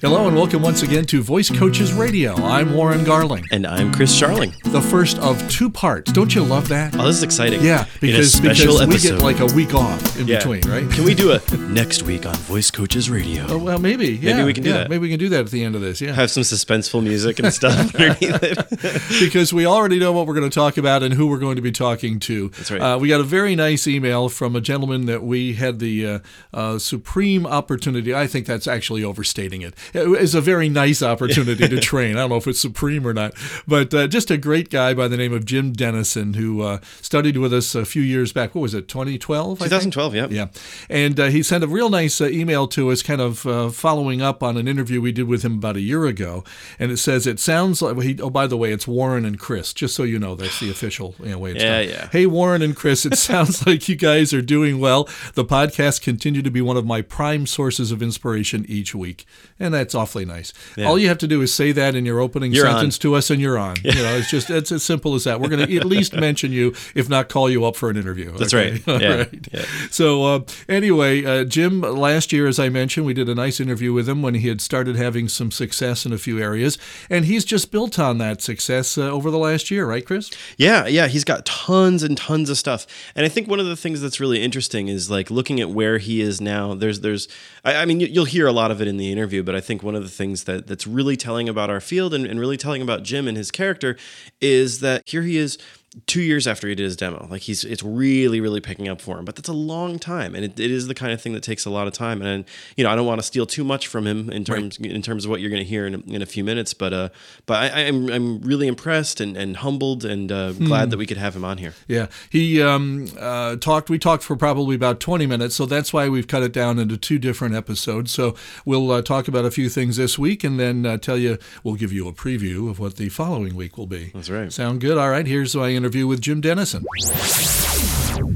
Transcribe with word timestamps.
Hello 0.00 0.26
and 0.26 0.34
welcome 0.34 0.62
once 0.62 0.82
again 0.82 1.04
to 1.04 1.22
Voice 1.22 1.50
Coaches 1.50 1.92
Radio. 1.92 2.34
I'm 2.36 2.72
Warren 2.72 3.04
Garling. 3.04 3.44
And 3.52 3.66
I'm 3.66 3.92
Chris 3.92 4.18
Garling. 4.18 4.54
The 4.64 4.80
first 4.80 5.18
of 5.18 5.46
two 5.50 5.68
parts. 5.68 6.10
Don't 6.10 6.34
you 6.34 6.42
love 6.42 6.68
that? 6.68 6.94
Oh, 6.98 7.04
this 7.06 7.16
is 7.16 7.22
exciting. 7.22 7.60
Yeah, 7.62 7.84
because, 8.00 8.32
special 8.32 8.78
because 8.78 8.88
we 9.04 9.10
get 9.10 9.20
like 9.20 9.40
a 9.40 9.54
week 9.54 9.74
off 9.74 10.18
in 10.18 10.26
Yeah. 10.26 10.38
between, 10.38 10.62
right? 10.62 10.90
Can 10.90 11.04
we 11.04 11.14
do 11.14 11.32
a 11.32 11.56
next 11.68 12.04
week 12.04 12.24
on 12.24 12.34
Voice 12.34 12.70
Coaches 12.70 13.10
Radio? 13.10 13.44
Oh, 13.50 13.58
well, 13.58 13.78
maybe. 13.78 14.12
Yeah, 14.12 14.36
Maybe 14.36 14.44
we 14.46 14.54
can 14.54 14.64
do 14.64 14.70
yeah, 14.70 14.76
that. 14.78 14.88
Maybe 14.88 15.02
we 15.02 15.10
can 15.10 15.18
do 15.18 15.28
that 15.28 15.40
at 15.40 15.50
the 15.50 15.62
end 15.62 15.74
of 15.74 15.82
this. 15.82 16.00
Yeah. 16.00 16.12
Have 16.14 16.30
some 16.30 16.44
suspenseful 16.44 17.02
music 17.02 17.38
and 17.38 17.52
stuff 17.52 17.94
underneath 17.94 18.42
it. 18.42 19.20
because 19.20 19.52
we 19.52 19.66
already 19.66 19.98
know 19.98 20.12
what 20.12 20.26
we're 20.26 20.34
going 20.34 20.48
to 20.48 20.54
talk 20.54 20.78
about 20.78 21.02
and 21.02 21.12
who 21.12 21.26
we're 21.26 21.38
going 21.38 21.56
to 21.56 21.62
be 21.62 21.72
talking 21.72 22.18
to. 22.20 22.48
That's 22.48 22.70
right. 22.70 22.80
Uh, 22.80 22.98
we 22.98 23.08
got 23.08 23.20
a 23.20 23.24
very 23.24 23.54
nice 23.54 23.86
email 23.86 24.30
from 24.30 24.56
a 24.56 24.62
gentleman 24.62 25.04
that 25.06 25.22
we 25.22 25.54
had 25.56 25.78
the 25.78 26.06
uh, 26.06 26.18
uh, 26.54 26.78
supreme 26.78 27.46
opportunity. 27.46 28.14
I 28.14 28.26
think 28.26 28.46
that's 28.46 28.66
actually 28.66 29.04
overstating 29.04 29.60
it. 29.60 29.74
It 29.94 30.08
was 30.08 30.34
a 30.34 30.40
very 30.40 30.68
nice 30.68 31.02
opportunity 31.02 31.68
to 31.68 31.80
train. 31.80 32.16
I 32.16 32.20
don't 32.20 32.30
know 32.30 32.36
if 32.36 32.46
it's 32.46 32.60
supreme 32.60 33.06
or 33.06 33.12
not, 33.12 33.34
but 33.66 33.92
uh, 33.94 34.06
just 34.06 34.30
a 34.30 34.36
great 34.38 34.70
guy 34.70 34.94
by 34.94 35.08
the 35.08 35.16
name 35.16 35.32
of 35.32 35.44
Jim 35.44 35.72
Dennison 35.72 36.34
who 36.34 36.62
uh, 36.62 36.78
studied 37.00 37.36
with 37.36 37.52
us 37.52 37.74
a 37.74 37.84
few 37.84 38.02
years 38.02 38.32
back. 38.32 38.54
What 38.54 38.62
was 38.62 38.74
it, 38.74 38.88
2012? 38.88 39.58
2012, 39.58 40.14
yeah. 40.14 40.26
Yeah. 40.30 40.46
And 40.88 41.18
uh, 41.18 41.26
he 41.26 41.42
sent 41.42 41.64
a 41.64 41.66
real 41.66 41.88
nice 41.90 42.20
uh, 42.20 42.26
email 42.26 42.66
to 42.68 42.90
us, 42.90 43.02
kind 43.02 43.20
of 43.20 43.46
uh, 43.46 43.70
following 43.70 44.22
up 44.22 44.42
on 44.42 44.56
an 44.56 44.68
interview 44.68 45.00
we 45.00 45.12
did 45.12 45.26
with 45.28 45.42
him 45.42 45.54
about 45.54 45.76
a 45.76 45.80
year 45.80 46.06
ago. 46.06 46.44
And 46.78 46.90
it 46.92 46.98
says, 46.98 47.26
it 47.26 47.40
sounds 47.40 47.82
like, 47.82 48.00
he, 48.02 48.20
oh, 48.20 48.30
by 48.30 48.46
the 48.46 48.56
way, 48.56 48.72
it's 48.72 48.86
Warren 48.86 49.24
and 49.24 49.38
Chris, 49.38 49.72
just 49.72 49.94
so 49.94 50.02
you 50.02 50.18
know, 50.18 50.34
that's 50.34 50.60
the 50.60 50.70
official 50.70 51.14
you 51.20 51.30
know, 51.30 51.38
way 51.38 51.52
it's 51.52 51.62
Yeah, 51.62 51.80
done. 51.80 51.88
yeah. 51.88 52.08
Hey, 52.12 52.26
Warren 52.26 52.62
and 52.62 52.76
Chris, 52.76 53.04
it 53.06 53.16
sounds 53.18 53.66
like 53.66 53.88
you 53.88 53.96
guys 53.96 54.32
are 54.32 54.42
doing 54.42 54.78
well. 54.80 55.08
The 55.34 55.44
podcast 55.44 56.02
continue 56.02 56.42
to 56.42 56.50
be 56.50 56.60
one 56.60 56.76
of 56.76 56.86
my 56.86 57.02
prime 57.02 57.46
sources 57.46 57.90
of 57.92 58.02
inspiration 58.02 58.64
each 58.68 58.94
week. 58.94 59.24
And 59.58 59.74
that's 59.80 59.94
awfully 59.94 60.24
nice. 60.24 60.52
All 60.78 60.98
you 60.98 61.08
have 61.08 61.18
to 61.18 61.26
do 61.26 61.40
is 61.42 61.52
say 61.54 61.72
that 61.72 61.94
in 61.94 62.04
your 62.04 62.20
opening 62.20 62.52
You're 62.52 62.66
on. 62.66 62.74
sentence 62.76 62.98
to 62.98 63.14
us, 63.14 63.30
and 63.30 63.40
you're 63.40 63.58
on. 63.58 63.76
You 63.82 63.94
know, 63.94 64.16
it's 64.16 64.30
just, 64.30 64.50
it's 64.50 64.70
as 64.72 64.82
simple 64.82 65.14
as 65.14 65.24
that. 65.24 65.40
We're 65.40 65.48
going 65.48 65.66
to 65.66 65.76
at 65.76 65.84
least 65.84 66.12
mention 66.14 66.52
you, 66.52 66.74
if 66.94 67.08
not 67.08 67.28
call 67.28 67.48
you 67.50 67.64
up 67.64 67.76
for 67.76 67.90
an 67.90 67.96
interview. 67.96 68.30
That's 68.36 68.52
okay? 68.54 68.72
right. 68.86 69.00
Yeah, 69.00 69.14
right. 69.16 69.48
yeah. 69.52 69.64
So 69.90 70.24
uh, 70.24 70.40
anyway, 70.68 71.24
uh, 71.24 71.44
Jim, 71.44 71.80
last 71.80 72.32
year, 72.32 72.46
as 72.46 72.58
I 72.58 72.68
mentioned, 72.68 73.06
we 73.06 73.14
did 73.14 73.28
a 73.28 73.34
nice 73.34 73.60
interview 73.60 73.92
with 73.92 74.08
him 74.08 74.20
when 74.22 74.34
he 74.34 74.48
had 74.48 74.60
started 74.60 74.96
having 74.96 75.28
some 75.28 75.50
success 75.50 76.04
in 76.04 76.12
a 76.12 76.18
few 76.18 76.38
areas, 76.38 76.76
and 77.08 77.24
he's 77.24 77.44
just 77.44 77.70
built 77.72 77.98
on 77.98 78.18
that 78.18 78.42
success 78.42 78.98
uh, 78.98 79.02
over 79.02 79.30
the 79.30 79.38
last 79.38 79.70
year, 79.70 79.86
right, 79.86 80.04
Chris? 80.04 80.30
Yeah, 80.56 80.86
yeah, 80.86 81.06
he's 81.06 81.24
got 81.24 81.46
tons 81.46 82.02
and 82.02 82.16
tons 82.16 82.50
of 82.50 82.58
stuff. 82.58 82.86
And 83.14 83.24
I 83.24 83.28
think 83.28 83.48
one 83.48 83.60
of 83.60 83.66
the 83.66 83.76
things 83.76 84.00
that's 84.00 84.20
really 84.20 84.42
interesting 84.42 84.88
is 84.88 85.10
like 85.10 85.30
looking 85.30 85.60
at 85.60 85.70
where 85.70 85.98
he 85.98 86.20
is 86.20 86.40
now. 86.40 86.74
There's 86.74 87.00
there's 87.00 87.28
I, 87.64 87.76
I 87.76 87.84
mean 87.86 88.00
you- 88.00 88.08
you'll 88.08 88.24
hear 88.26 88.46
a 88.46 88.52
lot 88.52 88.70
of 88.70 88.80
it 88.82 88.88
in 88.88 88.96
the 88.96 89.10
interview, 89.12 89.42
but 89.42 89.54
I 89.54 89.60
think 89.60 89.69
one 89.78 89.94
of 89.94 90.02
the 90.02 90.08
things 90.08 90.44
that 90.44 90.66
that's 90.66 90.86
really 90.86 91.16
telling 91.16 91.48
about 91.48 91.70
our 91.70 91.80
field 91.80 92.12
and, 92.12 92.26
and 92.26 92.40
really 92.40 92.56
telling 92.56 92.82
about 92.82 93.02
Jim 93.02 93.28
and 93.28 93.36
his 93.36 93.50
character 93.50 93.96
is 94.40 94.80
that 94.80 95.08
here 95.08 95.22
he 95.22 95.36
is 95.36 95.56
two 96.06 96.22
years 96.22 96.46
after 96.46 96.68
he 96.68 96.74
did 96.74 96.84
his 96.84 96.96
demo 96.96 97.26
like 97.30 97.42
he's 97.42 97.64
it's 97.64 97.82
really 97.82 98.40
really 98.40 98.60
picking 98.60 98.88
up 98.88 99.00
for 99.00 99.18
him 99.18 99.24
but 99.24 99.36
that's 99.36 99.48
a 99.48 99.52
long 99.52 99.98
time 99.98 100.34
and 100.34 100.44
it, 100.44 100.58
it 100.58 100.70
is 100.70 100.86
the 100.86 100.94
kind 100.94 101.12
of 101.12 101.20
thing 101.20 101.32
that 101.32 101.42
takes 101.42 101.64
a 101.64 101.70
lot 101.70 101.86
of 101.86 101.92
time 101.92 102.22
and 102.22 102.44
you 102.76 102.84
know 102.84 102.90
i 102.90 102.94
don't 102.96 103.06
want 103.06 103.20
to 103.20 103.26
steal 103.26 103.46
too 103.46 103.64
much 103.64 103.86
from 103.86 104.06
him 104.06 104.30
in 104.30 104.44
terms 104.44 104.78
in 104.78 105.02
terms 105.02 105.24
of 105.24 105.30
what 105.30 105.40
you're 105.40 105.50
going 105.50 105.62
to 105.62 105.68
hear 105.68 105.86
in 105.86 105.94
a, 105.94 105.98
in 106.14 106.22
a 106.22 106.26
few 106.26 106.44
minutes 106.44 106.74
but 106.74 106.92
uh 106.92 107.08
but 107.46 107.72
I, 107.74 107.86
i'm 107.86 108.08
i'm 108.10 108.40
really 108.40 108.66
impressed 108.66 109.20
and, 109.20 109.36
and 109.36 109.56
humbled 109.56 110.04
and 110.04 110.30
uh, 110.32 110.52
glad 110.52 110.90
that 110.90 110.96
we 110.96 111.06
could 111.06 111.16
have 111.16 111.34
him 111.36 111.44
on 111.44 111.58
here 111.58 111.74
Yeah, 111.88 112.06
he 112.30 112.62
um, 112.62 113.08
uh, 113.18 113.56
talked. 113.56 113.90
We 113.90 113.98
talked 113.98 114.22
for 114.22 114.36
probably 114.36 114.76
about 114.76 115.00
twenty 115.00 115.26
minutes, 115.26 115.54
so 115.56 115.66
that's 115.66 115.92
why 115.92 116.08
we've 116.08 116.26
cut 116.26 116.42
it 116.42 116.52
down 116.52 116.78
into 116.78 116.96
two 116.96 117.18
different 117.18 117.54
episodes. 117.54 118.10
So 118.12 118.34
we'll 118.64 118.90
uh, 118.90 119.02
talk 119.02 119.28
about 119.28 119.44
a 119.44 119.50
few 119.50 119.68
things 119.68 119.96
this 119.96 120.18
week, 120.18 120.44
and 120.44 120.58
then 120.58 120.86
uh, 120.86 120.96
tell 120.96 121.18
you. 121.18 121.38
We'll 121.64 121.74
give 121.74 121.92
you 121.92 122.08
a 122.08 122.12
preview 122.12 122.70
of 122.70 122.78
what 122.78 122.96
the 122.96 123.08
following 123.08 123.54
week 123.54 123.76
will 123.76 123.86
be. 123.86 124.12
That's 124.14 124.30
right. 124.30 124.52
Sound 124.52 124.80
good? 124.80 124.96
All 124.96 125.10
right. 125.10 125.26
Here's 125.26 125.54
my 125.54 125.70
interview 125.70 125.89
with 125.90 126.20
Jim 126.20 126.40
Dennison. 126.40 126.84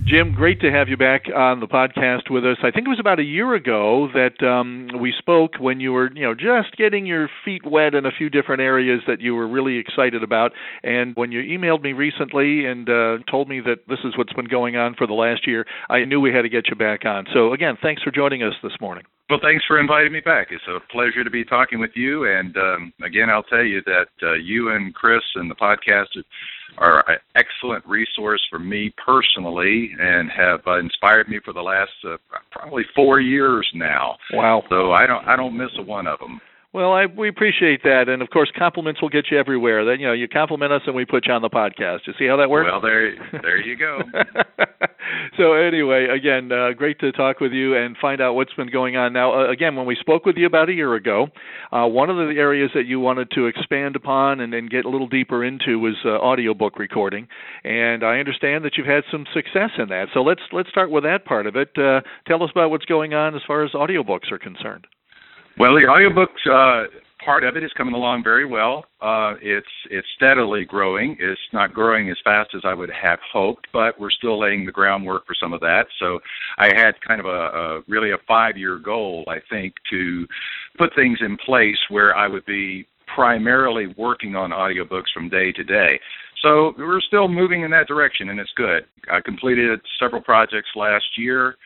Jim, 0.06 0.34
great 0.34 0.60
to 0.60 0.70
have 0.70 0.88
you 0.88 0.96
back 0.96 1.24
on 1.34 1.60
the 1.60 1.66
podcast 1.66 2.30
with 2.30 2.44
us. 2.44 2.58
I 2.62 2.70
think 2.70 2.86
it 2.86 2.90
was 2.90 3.00
about 3.00 3.20
a 3.20 3.24
year 3.24 3.54
ago 3.54 4.08
that 4.12 4.46
um, 4.46 4.88
we 5.00 5.14
spoke 5.18 5.52
when 5.58 5.80
you 5.80 5.92
were, 5.92 6.10
you 6.14 6.22
know, 6.22 6.34
just 6.34 6.76
getting 6.76 7.06
your 7.06 7.30
feet 7.44 7.62
wet 7.64 7.94
in 7.94 8.04
a 8.04 8.10
few 8.10 8.28
different 8.28 8.60
areas 8.60 9.00
that 9.06 9.20
you 9.20 9.34
were 9.34 9.48
really 9.48 9.78
excited 9.78 10.22
about. 10.22 10.52
And 10.82 11.14
when 11.16 11.32
you 11.32 11.40
emailed 11.40 11.82
me 11.82 11.94
recently 11.94 12.66
and 12.66 12.88
uh, 12.88 13.18
told 13.30 13.48
me 13.48 13.60
that 13.60 13.88
this 13.88 14.00
is 14.04 14.16
what's 14.18 14.32
been 14.34 14.44
going 14.44 14.76
on 14.76 14.94
for 14.94 15.06
the 15.06 15.14
last 15.14 15.46
year, 15.46 15.64
I 15.88 16.04
knew 16.04 16.20
we 16.20 16.32
had 16.32 16.42
to 16.42 16.50
get 16.50 16.68
you 16.68 16.76
back 16.76 17.06
on. 17.06 17.26
So 17.32 17.52
again, 17.52 17.78
thanks 17.80 18.02
for 18.02 18.10
joining 18.10 18.42
us 18.42 18.54
this 18.62 18.74
morning. 18.80 19.04
Well, 19.30 19.40
thanks 19.42 19.64
for 19.66 19.80
inviting 19.80 20.12
me 20.12 20.20
back. 20.20 20.48
It's 20.50 20.64
a 20.68 20.80
pleasure 20.92 21.24
to 21.24 21.30
be 21.30 21.44
talking 21.44 21.80
with 21.80 21.92
you. 21.94 22.26
And 22.26 22.54
um, 22.58 22.92
again, 23.02 23.30
I'll 23.30 23.42
tell 23.42 23.64
you 23.64 23.80
that 23.86 24.08
uh, 24.22 24.34
you 24.34 24.70
and 24.70 24.94
Chris 24.94 25.22
and 25.34 25.50
the 25.50 25.54
podcast 25.54 26.08
are 26.76 27.02
an 27.08 27.18
excellent 27.34 27.86
resource 27.86 28.42
for 28.50 28.58
me 28.58 28.92
personally 29.04 29.92
and 29.98 30.30
have 30.30 30.60
uh, 30.66 30.78
inspired 30.78 31.28
me 31.28 31.40
for 31.42 31.54
the 31.54 31.62
last 31.62 31.92
uh, 32.06 32.16
probably 32.50 32.84
four 32.94 33.18
years 33.20 33.66
now. 33.74 34.16
Wow. 34.32 34.62
So 34.68 34.92
I 34.92 35.06
don't 35.06 35.26
I 35.26 35.36
don't 35.36 35.56
miss 35.56 35.70
a 35.78 35.82
one 35.82 36.06
of 36.06 36.18
them. 36.18 36.40
Well, 36.74 36.92
I, 36.92 37.06
we 37.06 37.28
appreciate 37.28 37.84
that, 37.84 38.08
and 38.08 38.20
of 38.20 38.30
course, 38.30 38.50
compliments 38.58 39.00
will 39.00 39.08
get 39.08 39.26
you 39.30 39.38
everywhere. 39.38 39.84
That 39.84 40.00
you 40.00 40.08
know, 40.08 40.12
you 40.12 40.26
compliment 40.26 40.72
us, 40.72 40.82
and 40.86 40.96
we 40.96 41.04
put 41.04 41.26
you 41.28 41.32
on 41.32 41.40
the 41.40 41.48
podcast. 41.48 42.00
You 42.06 42.14
see 42.18 42.26
how 42.26 42.36
that 42.38 42.50
works? 42.50 42.68
Well, 42.68 42.80
there 42.80 43.14
there 43.30 43.60
you 43.60 43.76
go. 43.76 44.00
so 45.36 45.54
anyway, 45.54 46.06
again, 46.06 46.50
uh, 46.50 46.72
great 46.76 46.98
to 47.00 47.12
talk 47.12 47.40
with 47.40 47.52
you 47.52 47.76
and 47.76 47.96
find 48.00 48.20
out 48.20 48.34
what's 48.34 48.52
been 48.54 48.70
going 48.70 48.96
on. 48.96 49.12
Now, 49.12 49.40
uh, 49.40 49.50
again, 49.50 49.76
when 49.76 49.86
we 49.86 49.96
spoke 50.00 50.24
with 50.24 50.36
you 50.36 50.46
about 50.46 50.68
a 50.68 50.72
year 50.72 50.94
ago, 50.94 51.28
uh, 51.72 51.86
one 51.86 52.10
of 52.10 52.16
the 52.16 52.34
areas 52.38 52.70
that 52.74 52.86
you 52.86 53.00
wanted 53.00 53.30
to 53.32 53.46
expand 53.46 53.96
upon 53.96 54.40
and, 54.40 54.54
get 54.70 54.86
a 54.86 54.88
little 54.88 55.08
deeper 55.08 55.44
into 55.44 55.78
was 55.78 55.94
uh, 56.06 56.08
audiobook 56.08 56.78
recording, 56.78 57.28
and 57.64 58.02
I 58.02 58.18
understand 58.18 58.64
that 58.64 58.78
you've 58.78 58.86
had 58.86 59.04
some 59.10 59.26
success 59.34 59.70
in 59.78 59.88
that. 59.90 60.06
So 60.14 60.22
let's 60.22 60.40
let's 60.52 60.70
start 60.70 60.90
with 60.90 61.04
that 61.04 61.26
part 61.26 61.46
of 61.46 61.54
it. 61.54 61.68
Uh, 61.76 62.00
tell 62.26 62.42
us 62.42 62.50
about 62.50 62.70
what's 62.70 62.86
going 62.86 63.12
on 63.12 63.34
as 63.34 63.42
far 63.46 63.62
as 63.62 63.72
audiobooks 63.72 64.32
are 64.32 64.38
concerned. 64.38 64.86
Well, 65.58 65.74
the 65.74 65.82
audiobooks 65.82 66.48
uh, 66.48 66.88
part 67.24 67.44
of 67.44 67.56
it 67.56 67.64
is 67.64 67.72
coming 67.76 67.94
along 67.94 68.22
very 68.22 68.44
well. 68.44 68.84
Uh, 69.00 69.34
it's 69.40 69.66
it's 69.90 70.06
steadily 70.16 70.64
growing. 70.64 71.16
It's 71.18 71.40
not 71.52 71.72
growing 71.72 72.10
as 72.10 72.16
fast 72.22 72.50
as 72.54 72.62
I 72.64 72.74
would 72.74 72.90
have 72.90 73.18
hoped, 73.32 73.66
but 73.72 73.98
we're 73.98 74.10
still 74.10 74.38
laying 74.38 74.66
the 74.66 74.72
groundwork 74.72 75.26
for 75.26 75.34
some 75.34 75.52
of 75.52 75.60
that. 75.60 75.86
So 75.98 76.20
I 76.58 76.66
had 76.66 77.00
kind 77.06 77.20
of 77.20 77.26
a, 77.26 77.28
a 77.28 77.80
really 77.88 78.10
a 78.12 78.18
five 78.28 78.56
year 78.56 78.78
goal, 78.78 79.24
I 79.28 79.38
think, 79.50 79.74
to 79.90 80.26
put 80.78 80.94
things 80.94 81.18
in 81.20 81.36
place 81.38 81.78
where 81.88 82.16
I 82.16 82.28
would 82.28 82.44
be 82.46 82.86
primarily 83.14 83.94
working 83.96 84.34
on 84.36 84.50
audiobooks 84.50 85.12
from 85.12 85.28
day 85.28 85.52
to 85.52 85.64
day. 85.64 86.00
So 86.42 86.74
we're 86.76 87.00
still 87.00 87.28
moving 87.28 87.62
in 87.62 87.70
that 87.70 87.86
direction, 87.86 88.28
and 88.28 88.38
it's 88.38 88.52
good. 88.56 88.84
I 89.10 89.20
completed 89.20 89.80
several 89.98 90.20
projects 90.20 90.68
last 90.76 91.06
year. 91.16 91.56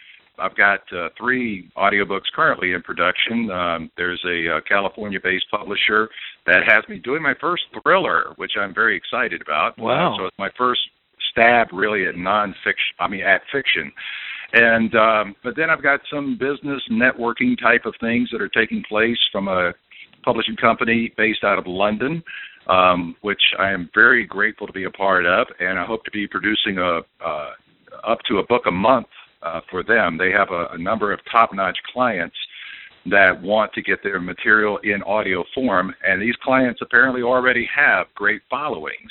I've 0.41 0.57
got 0.57 0.81
uh, 0.93 1.09
three 1.19 1.71
audiobooks 1.77 2.31
currently 2.35 2.73
in 2.73 2.83
production. 2.83 3.51
Um, 3.51 3.91
there's 3.97 4.23
a 4.27 4.57
uh, 4.57 4.61
California-based 4.69 5.47
publisher 5.51 6.09
that 6.47 6.61
has 6.67 6.85
me 6.89 6.99
doing 6.99 7.23
my 7.23 7.35
first 7.41 7.63
thriller, 7.83 8.33
which 8.37 8.53
I'm 8.59 8.75
very 8.75 8.97
excited 8.97 9.43
about. 9.43 9.79
Wow. 9.79 10.15
Uh, 10.15 10.19
so 10.19 10.25
it's 10.27 10.39
my 10.39 10.51
first 10.57 10.81
stab 11.31 11.69
really 11.73 12.07
at 12.07 12.15
nonfiction. 12.15 12.95
I 13.01 13.09
mean, 13.09 13.23
at 13.23 13.43
fiction. 13.53 13.93
And 14.53 14.95
um, 14.95 15.37
but 15.45 15.57
then 15.57 15.69
I've 15.69 15.83
got 15.83 16.01
some 16.11 16.39
business 16.39 16.81
networking 16.91 17.61
type 17.61 17.85
of 17.85 17.95
things 18.01 18.31
that 18.33 18.41
are 18.41 18.49
taking 18.49 18.83
place 18.89 19.19
from 19.31 19.47
a 19.49 19.73
publishing 20.25 20.57
company 20.57 21.13
based 21.17 21.45
out 21.45 21.59
of 21.59 21.67
London, 21.67 22.23
um, 22.67 23.15
which 23.21 23.43
I 23.59 23.71
am 23.71 23.91
very 23.95 24.27
grateful 24.27 24.67
to 24.67 24.73
be 24.73 24.85
a 24.85 24.91
part 24.91 25.27
of, 25.27 25.47
and 25.61 25.79
I 25.79 25.85
hope 25.85 26.05
to 26.05 26.11
be 26.11 26.27
producing 26.27 26.79
a 26.79 27.01
uh, 27.25 27.51
up 28.07 28.19
to 28.29 28.39
a 28.39 28.47
book 28.47 28.63
a 28.67 28.71
month 28.71 29.09
uh, 29.43 29.61
for 29.71 29.83
them. 29.83 30.19
They 30.19 30.31
have 30.31 30.51
a, 30.51 30.67
a 30.73 30.79
number 30.79 31.13
of 31.13 31.21
top-notch 31.31 31.79
clients 31.93 32.37
that 33.07 33.41
want 33.41 33.73
to 33.73 33.83
get 33.83 34.03
their 34.03 34.21
material 34.21 34.79
in 34.79 35.03
audio 35.05 35.45
form, 35.55 35.95
and 36.07 36.21
these 36.21 36.37
clients 36.43 36.81
apparently 36.83 37.23
already 37.23 37.69
have 37.75 38.07
great 38.15 38.43
followings, 38.51 39.11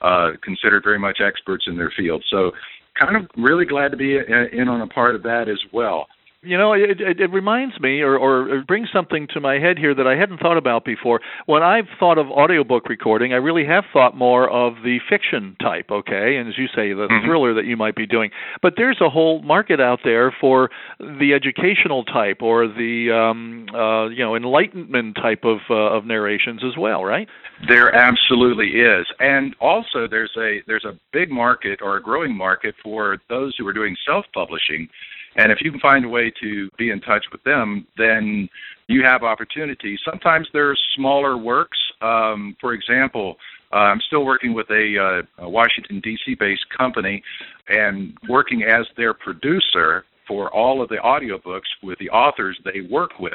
uh, 0.00 0.32
considered 0.42 0.82
very 0.84 0.98
much 0.98 1.20
experts 1.20 1.64
in 1.66 1.76
their 1.76 1.92
field. 1.96 2.24
So, 2.30 2.52
kind 2.98 3.16
of 3.16 3.28
really 3.36 3.64
glad 3.64 3.90
to 3.90 3.96
be 3.96 4.16
in 4.16 4.48
in 4.52 4.68
on 4.68 4.80
a 4.80 4.86
part 4.86 5.14
of 5.14 5.22
that 5.24 5.48
as 5.48 5.58
well. 5.72 6.06
You 6.44 6.58
know, 6.58 6.72
it, 6.74 7.00
it, 7.00 7.20
it 7.20 7.32
reminds 7.32 7.80
me, 7.80 8.00
or, 8.00 8.16
or 8.16 8.62
brings 8.66 8.88
something 8.92 9.26
to 9.32 9.40
my 9.40 9.58
head 9.58 9.78
here 9.78 9.94
that 9.94 10.06
I 10.06 10.16
hadn't 10.16 10.38
thought 10.38 10.58
about 10.58 10.84
before. 10.84 11.20
When 11.46 11.62
I've 11.62 11.86
thought 11.98 12.18
of 12.18 12.26
audiobook 12.28 12.88
recording, 12.88 13.32
I 13.32 13.36
really 13.36 13.64
have 13.66 13.84
thought 13.92 14.16
more 14.16 14.50
of 14.50 14.74
the 14.84 14.98
fiction 15.08 15.56
type, 15.60 15.90
okay, 15.90 16.36
and 16.36 16.48
as 16.48 16.58
you 16.58 16.66
say, 16.68 16.92
the 16.92 17.08
Mhm. 17.08 17.24
thriller 17.24 17.54
that 17.54 17.64
you 17.64 17.76
might 17.76 17.94
be 17.94 18.06
doing. 18.06 18.30
But 18.60 18.74
there's 18.76 19.00
a 19.00 19.08
whole 19.08 19.40
market 19.42 19.80
out 19.80 20.00
there 20.04 20.30
for 20.30 20.70
the 20.98 21.32
educational 21.32 22.04
type 22.04 22.42
or 22.42 22.68
the 22.68 23.10
um, 23.10 23.66
uh, 23.74 24.08
you 24.08 24.22
know 24.24 24.36
enlightenment 24.36 25.16
type 25.16 25.44
of 25.44 25.60
uh, 25.70 25.74
of 25.74 26.04
narrations 26.04 26.62
as 26.62 26.76
well, 26.76 27.04
right? 27.04 27.28
There 27.68 27.94
absolutely 27.94 28.80
is, 28.80 29.06
and 29.20 29.54
also 29.60 30.06
there's 30.06 30.36
a 30.36 30.62
there's 30.66 30.84
a 30.84 30.98
big 31.12 31.30
market 31.30 31.80
or 31.80 31.96
a 31.96 32.02
growing 32.02 32.36
market 32.36 32.74
for 32.82 33.18
those 33.28 33.56
who 33.56 33.66
are 33.66 33.72
doing 33.72 33.96
self-publishing 34.04 34.88
And 35.36 35.50
if 35.50 35.58
you 35.60 35.70
can 35.70 35.80
find 35.80 36.04
a 36.04 36.08
way 36.08 36.32
to 36.42 36.70
be 36.78 36.90
in 36.90 37.00
touch 37.00 37.24
with 37.32 37.42
them, 37.44 37.86
then 37.96 38.48
you 38.86 39.02
have 39.04 39.22
opportunities. 39.22 39.98
Sometimes 40.04 40.46
there's 40.52 40.80
smaller 40.94 41.36
works. 41.36 41.78
Um, 42.00 42.56
for 42.60 42.72
example, 42.72 43.36
uh, 43.72 43.76
I'm 43.76 44.00
still 44.06 44.24
working 44.24 44.54
with 44.54 44.70
a, 44.70 45.24
uh, 45.40 45.44
a 45.44 45.48
Washington 45.48 46.00
D.C. 46.00 46.34
based 46.34 46.66
company 46.76 47.22
and 47.68 48.16
working 48.28 48.62
as 48.62 48.86
their 48.96 49.14
producer 49.14 50.04
for 50.28 50.52
all 50.54 50.80
of 50.82 50.88
the 50.88 50.96
audiobooks 50.96 51.68
with 51.82 51.98
the 51.98 52.10
authors 52.10 52.58
they 52.64 52.80
work 52.82 53.18
with. 53.18 53.32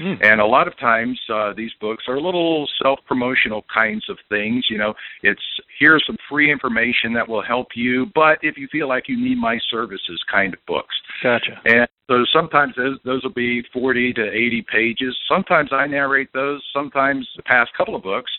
Mm. 0.00 0.24
And 0.24 0.40
a 0.40 0.46
lot 0.46 0.68
of 0.68 0.78
times 0.78 1.18
uh, 1.32 1.52
these 1.56 1.72
books 1.80 2.04
are 2.08 2.20
little 2.20 2.68
self 2.82 3.00
promotional 3.06 3.64
kinds 3.72 4.08
of 4.08 4.18
things. 4.28 4.64
You 4.70 4.78
know, 4.78 4.94
it's 5.22 5.42
here's 5.78 6.04
some 6.06 6.16
free 6.28 6.50
information 6.50 7.12
that 7.14 7.28
will 7.28 7.42
help 7.42 7.68
you, 7.74 8.06
but 8.14 8.38
if 8.42 8.56
you 8.56 8.68
feel 8.70 8.88
like 8.88 9.08
you 9.08 9.16
need 9.16 9.38
my 9.38 9.58
services 9.70 10.20
kind 10.30 10.54
of 10.54 10.60
books. 10.66 10.94
Gotcha. 11.22 11.60
And 11.64 11.88
so 12.08 12.24
sometimes 12.32 12.74
those, 12.76 12.98
those 13.04 13.22
will 13.22 13.32
be 13.32 13.62
40 13.72 14.14
to 14.14 14.30
80 14.30 14.66
pages. 14.70 15.16
Sometimes 15.28 15.70
I 15.72 15.86
narrate 15.86 16.32
those. 16.32 16.62
Sometimes 16.72 17.28
the 17.36 17.42
past 17.42 17.70
couple 17.76 17.94
of 17.94 18.02
books, 18.02 18.30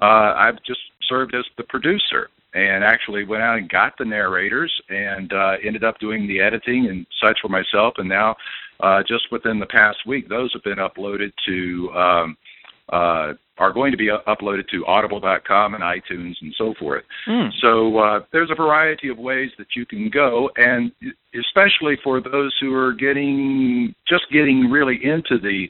uh, 0.00 0.34
I've 0.36 0.62
just 0.64 0.80
served 1.08 1.34
as 1.34 1.44
the 1.56 1.64
producer 1.64 2.28
and 2.54 2.82
actually 2.82 3.24
went 3.24 3.42
out 3.42 3.58
and 3.58 3.68
got 3.68 3.94
the 3.98 4.04
narrators 4.04 4.72
and 4.88 5.32
uh, 5.32 5.52
ended 5.64 5.84
up 5.84 5.98
doing 5.98 6.26
the 6.26 6.40
editing 6.40 6.86
and 6.86 7.06
such 7.22 7.38
for 7.42 7.48
myself. 7.48 7.94
And 7.98 8.08
now, 8.08 8.36
uh, 8.80 9.02
just 9.06 9.24
within 9.30 9.58
the 9.58 9.66
past 9.66 9.98
week, 10.06 10.28
those 10.28 10.52
have 10.52 10.62
been 10.62 10.78
uploaded 10.78 11.32
to. 11.46 11.90
Um, 11.92 12.36
uh, 12.90 13.34
are 13.58 13.72
going 13.72 13.90
to 13.90 13.98
be 13.98 14.08
uploaded 14.26 14.68
to 14.68 14.86
audible.com 14.86 15.74
and 15.74 15.82
iTunes 15.82 16.34
and 16.40 16.54
so 16.56 16.74
forth. 16.78 17.04
Mm. 17.26 17.50
So 17.60 17.98
uh, 17.98 18.20
there's 18.32 18.50
a 18.50 18.54
variety 18.54 19.08
of 19.08 19.18
ways 19.18 19.50
that 19.58 19.66
you 19.76 19.84
can 19.84 20.08
go, 20.10 20.48
and 20.56 20.92
especially 21.34 21.96
for 22.02 22.20
those 22.20 22.54
who 22.60 22.72
are 22.74 22.92
getting 22.92 23.94
just 24.08 24.24
getting 24.32 24.70
really 24.70 24.98
into 25.02 25.38
the 25.42 25.68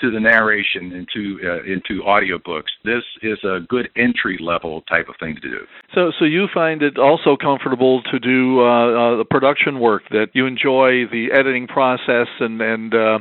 to 0.00 0.10
the 0.10 0.20
narration 0.20 0.92
into 0.92 1.38
uh, 1.44 1.62
into 1.64 2.02
audiobooks. 2.04 2.70
This 2.84 3.02
is 3.22 3.38
a 3.44 3.60
good 3.68 3.88
entry 3.96 4.38
level 4.40 4.82
type 4.82 5.08
of 5.08 5.14
thing 5.18 5.36
to 5.36 5.40
do. 5.40 5.60
So, 5.94 6.12
so 6.18 6.24
you 6.24 6.46
find 6.52 6.82
it 6.82 6.98
also 6.98 7.36
comfortable 7.36 8.02
to 8.10 8.18
do 8.18 8.60
uh, 8.60 8.64
uh, 8.64 9.16
the 9.18 9.24
production 9.24 9.80
work 9.80 10.02
that 10.10 10.28
you 10.34 10.46
enjoy 10.46 11.06
the 11.10 11.28
editing 11.32 11.66
process, 11.66 12.28
and 12.40 12.60
and 12.60 12.94
uh, 12.94 13.18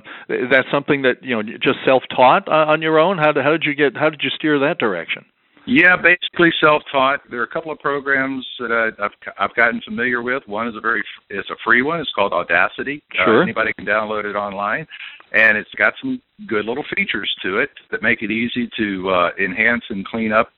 that's 0.52 0.68
something 0.72 1.02
that 1.04 1.24
you 1.24 1.36
know 1.36 1.44
just 1.44 1.80
self 1.86 2.04
taught 2.16 2.48
uh, 2.48 2.72
on 2.72 2.82
your 2.82 3.00
own. 3.00 3.18
How 3.18 3.32
did 3.32 3.44
how 3.44 3.52
did 3.52 3.64
you 3.64 3.76
get 3.76 3.96
how 3.96 4.10
did 4.10 4.22
you 4.24 4.30
steer 4.36 4.60
that 4.60 4.78
direction? 4.78 5.26
Yeah, 5.68 5.96
basically 5.98 6.52
self-taught. 6.62 7.22
There 7.32 7.40
are 7.40 7.44
a 7.44 7.48
couple 7.48 7.72
of 7.72 7.80
programs 7.80 8.46
that 8.60 8.72
I, 8.72 9.02
have 9.02 9.12
I've 9.40 9.56
gotten 9.56 9.82
familiar 9.82 10.22
with. 10.22 10.44
One 10.46 10.68
is 10.68 10.76
a 10.78 10.80
very 10.80 11.04
it's 11.32 11.50
a 11.50 11.56
free 11.66 11.82
one. 11.82 12.00
It's 12.00 12.12
called 12.14 12.34
Audacity. 12.34 13.02
Sure. 13.14 13.40
Uh, 13.40 13.44
anybody 13.44 13.74
can 13.74 13.86
download 13.86 14.26
it 14.26 14.36
online 14.36 14.86
and 15.34 15.58
it's 15.58 15.74
got 15.78 15.94
some 16.02 16.22
good 16.48 16.66
little 16.66 16.86
features 16.96 17.34
to 17.42 17.60
it 17.60 17.70
that 17.92 18.02
make 18.02 18.22
it 18.22 18.32
easy 18.32 18.70
to 18.78 19.10
uh, 19.10 19.30
enhance 19.44 19.84
and 19.90 20.06
clean 20.06 20.32
up 20.32 20.50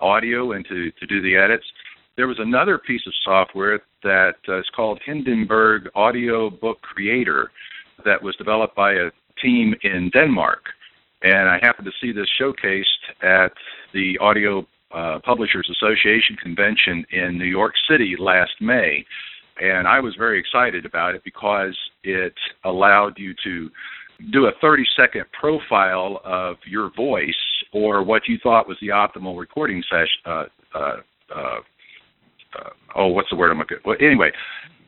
audio 0.00 0.52
and 0.52 0.64
to, 0.66 0.90
to 0.92 1.06
do 1.06 1.20
the 1.20 1.36
edits. 1.36 1.64
There 2.16 2.28
was 2.28 2.38
another 2.38 2.78
piece 2.78 3.02
of 3.06 3.12
software 3.24 3.80
that 4.02 4.36
uh, 4.48 4.58
is 4.58 4.66
called 4.74 5.00
Hindenburg 5.04 5.88
Audio 5.94 6.50
Book 6.50 6.80
Creator 6.82 7.50
that 8.04 8.22
was 8.22 8.34
developed 8.36 8.74
by 8.74 8.92
a 8.92 9.10
team 9.42 9.74
in 9.82 10.10
Denmark. 10.10 10.64
And 11.22 11.48
I 11.48 11.58
happened 11.60 11.86
to 11.86 11.92
see 12.00 12.12
this 12.12 12.28
showcased 12.40 12.84
at 13.22 13.52
the 13.92 14.18
Audio 14.20 14.66
uh, 14.92 15.18
Publishers 15.24 15.68
Association 15.70 16.36
convention 16.42 17.04
in 17.12 17.38
New 17.38 17.44
York 17.44 17.74
City 17.88 18.16
last 18.18 18.52
May. 18.60 19.04
And 19.60 19.86
I 19.86 20.00
was 20.00 20.14
very 20.16 20.40
excited 20.40 20.86
about 20.86 21.14
it 21.14 21.22
because 21.22 21.76
it 22.02 22.34
allowed 22.64 23.18
you 23.18 23.34
to 23.44 23.70
do 24.32 24.46
a 24.46 24.52
30 24.60 24.84
second 24.96 25.24
profile 25.38 26.20
of 26.24 26.56
your 26.66 26.90
voice 26.94 27.34
or 27.72 28.02
what 28.02 28.22
you 28.28 28.38
thought 28.42 28.68
was 28.68 28.76
the 28.80 28.88
optimal 28.88 29.38
recording 29.38 29.82
session. 29.90 30.18
Uh, 30.24 30.44
uh, 30.74 30.96
uh, 31.34 31.60
uh, 32.58 32.70
oh, 32.96 33.06
what's 33.08 33.30
the 33.30 33.36
word 33.36 33.50
I'm 33.50 33.58
looking? 33.58 33.78
Well, 33.84 33.96
anyway, 34.00 34.32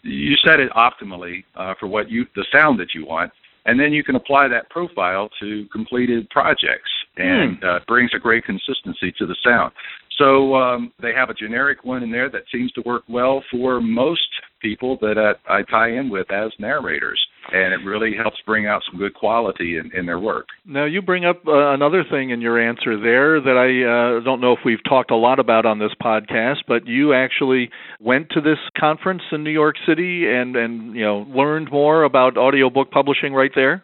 you 0.02 0.34
set 0.44 0.60
it 0.60 0.70
optimally 0.72 1.44
uh, 1.54 1.74
for 1.78 1.86
what 1.86 2.10
you 2.10 2.26
the 2.34 2.44
sound 2.52 2.80
that 2.80 2.94
you 2.94 3.06
want, 3.06 3.30
and 3.66 3.78
then 3.78 3.92
you 3.92 4.02
can 4.02 4.16
apply 4.16 4.48
that 4.48 4.68
profile 4.70 5.28
to 5.40 5.66
completed 5.72 6.28
projects, 6.30 6.90
and 7.16 7.60
mm. 7.60 7.64
uh, 7.64 7.80
brings 7.86 8.10
a 8.14 8.18
great 8.18 8.44
consistency 8.44 9.12
to 9.18 9.26
the 9.26 9.36
sound. 9.44 9.72
So 10.18 10.54
um, 10.54 10.92
they 11.00 11.12
have 11.14 11.30
a 11.30 11.34
generic 11.34 11.84
one 11.84 12.02
in 12.02 12.10
there 12.10 12.30
that 12.30 12.42
seems 12.52 12.70
to 12.72 12.82
work 12.84 13.04
well 13.08 13.42
for 13.50 13.80
most 13.80 14.20
people 14.60 14.96
that 15.00 15.18
uh, 15.18 15.34
I 15.50 15.62
tie 15.62 15.90
in 15.90 16.08
with 16.08 16.30
as 16.30 16.52
narrators, 16.58 17.20
and 17.50 17.72
it 17.74 17.84
really 17.84 18.12
helps 18.16 18.36
bring 18.46 18.66
out 18.66 18.82
some 18.90 18.98
good 18.98 19.14
quality 19.14 19.78
in, 19.78 19.90
in 19.98 20.06
their 20.06 20.20
work. 20.20 20.46
Now, 20.64 20.84
you 20.84 21.02
bring 21.02 21.24
up 21.24 21.42
uh, 21.46 21.72
another 21.72 22.04
thing 22.08 22.30
in 22.30 22.40
your 22.40 22.60
answer 22.60 23.00
there 23.00 23.40
that 23.40 23.56
I 23.56 24.18
uh, 24.18 24.24
don't 24.24 24.40
know 24.40 24.52
if 24.52 24.60
we've 24.64 24.82
talked 24.88 25.10
a 25.10 25.16
lot 25.16 25.38
about 25.38 25.66
on 25.66 25.78
this 25.78 25.92
podcast, 26.00 26.58
but 26.68 26.86
you 26.86 27.12
actually 27.12 27.70
went 28.00 28.30
to 28.30 28.40
this 28.40 28.58
conference 28.78 29.22
in 29.32 29.42
New 29.42 29.50
York 29.50 29.76
City 29.86 30.26
and 30.28 30.54
and 30.56 30.94
you 30.94 31.04
know 31.04 31.26
learned 31.28 31.70
more 31.72 32.04
about 32.04 32.36
audiobook 32.36 32.90
publishing 32.90 33.32
right 33.32 33.52
there. 33.54 33.82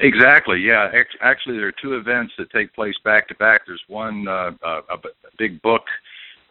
Exactly. 0.00 0.60
Yeah. 0.60 0.90
Actually, 1.20 1.58
there 1.58 1.68
are 1.68 1.72
two 1.72 1.94
events 1.94 2.32
that 2.38 2.50
take 2.50 2.74
place 2.74 2.94
back 3.04 3.28
to 3.28 3.34
back. 3.34 3.62
There's 3.66 3.82
one 3.88 4.26
uh, 4.28 4.52
uh 4.62 4.82
a 4.90 4.98
big 5.38 5.60
book 5.62 5.82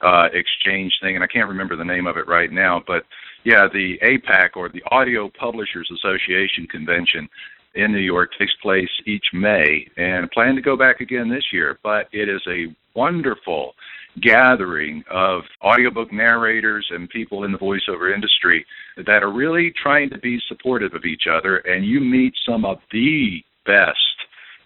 uh, 0.02 0.30
exchange 0.34 0.94
thing, 1.02 1.16
and 1.16 1.24
I 1.24 1.28
can't 1.28 1.48
remember 1.48 1.76
the 1.76 1.86
name 1.86 2.08
of 2.08 2.18
it 2.18 2.28
right 2.28 2.52
now. 2.52 2.82
But 2.86 3.06
yeah, 3.44 3.68
the 3.72 4.00
APAC 4.00 4.52
or 4.56 4.70
the 4.70 4.84
Audio 4.92 5.30
Publishers 5.30 5.90
Association 5.92 6.68
convention 6.68 7.30
in 7.76 7.92
New 7.92 8.00
York 8.00 8.32
takes 8.38 8.54
place 8.62 8.90
each 9.06 9.26
May, 9.34 9.88
and 9.98 10.30
plan 10.32 10.56
to 10.56 10.62
go 10.62 10.76
back 10.76 11.00
again 11.00 11.30
this 11.30 11.46
year. 11.52 11.80
But 11.84 12.08
it 12.12 12.30
is 12.30 12.42
a 12.48 12.76
wonderful 12.96 13.74
gathering 14.20 15.04
of 15.10 15.44
audiobook 15.64 16.12
narrators 16.12 16.86
and 16.90 17.10
people 17.10 17.46
in 17.46 17.52
the 17.52 17.58
voiceover 17.58 18.14
industry 18.14 18.66
that 18.98 19.24
are 19.24 19.32
really 19.32 19.74
trying 19.82 20.10
to 20.10 20.18
be 20.18 20.42
supportive 20.48 20.94
of 20.94 21.06
each 21.06 21.24
other, 21.32 21.58
and 21.60 21.86
you 21.86 22.02
meet 22.02 22.34
some 22.46 22.66
of 22.66 22.80
the 22.92 23.42
best 23.66 23.98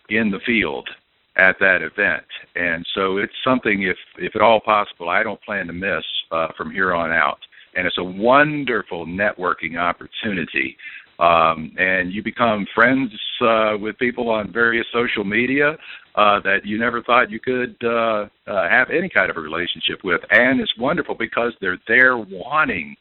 in 0.10 0.32
the 0.32 0.40
field 0.46 0.88
at 1.38 1.58
that 1.60 1.82
event. 1.82 2.26
And 2.56 2.86
so 2.96 3.18
it's 3.18 3.34
something, 3.44 3.84
if 3.84 3.98
if 4.18 4.36
at 4.36 4.42
all 4.42 4.60
possible, 4.60 5.10
I 5.10 5.22
don't 5.22 5.42
plan 5.44 5.68
to 5.68 5.74
miss 5.74 6.04
uh, 6.32 6.48
from 6.58 6.72
here 6.72 6.94
on 6.94 7.12
out. 7.12 7.40
And 7.76 7.86
it's 7.86 7.98
a 7.98 8.04
wonderful 8.04 9.06
networking 9.06 9.78
opportunity. 9.78 10.78
Um, 11.20 11.72
and 11.78 12.12
you 12.12 12.22
become 12.22 12.66
friends 12.76 13.12
uh, 13.42 13.78
with 13.80 13.98
people 13.98 14.30
on 14.30 14.52
various 14.52 14.86
social 14.94 15.24
media 15.24 15.78
uh, 16.16 16.40
that 16.42 16.66
you 16.66 16.78
never 16.78 17.02
thought 17.02 17.32
you 17.32 17.40
could 17.40 17.76
uh, 17.84 18.28
uh, 18.48 18.70
have 18.70 18.90
any 18.90 19.10
kind 19.10 19.30
of 19.30 19.38
a 19.38 19.40
relationship 19.40 20.04
with. 20.04 20.22
And 20.32 20.60
it's 20.60 20.74
wonderful 20.78 21.16
because 21.16 21.54
they're 21.62 21.80
there 21.88 22.18
wanting 22.18 22.96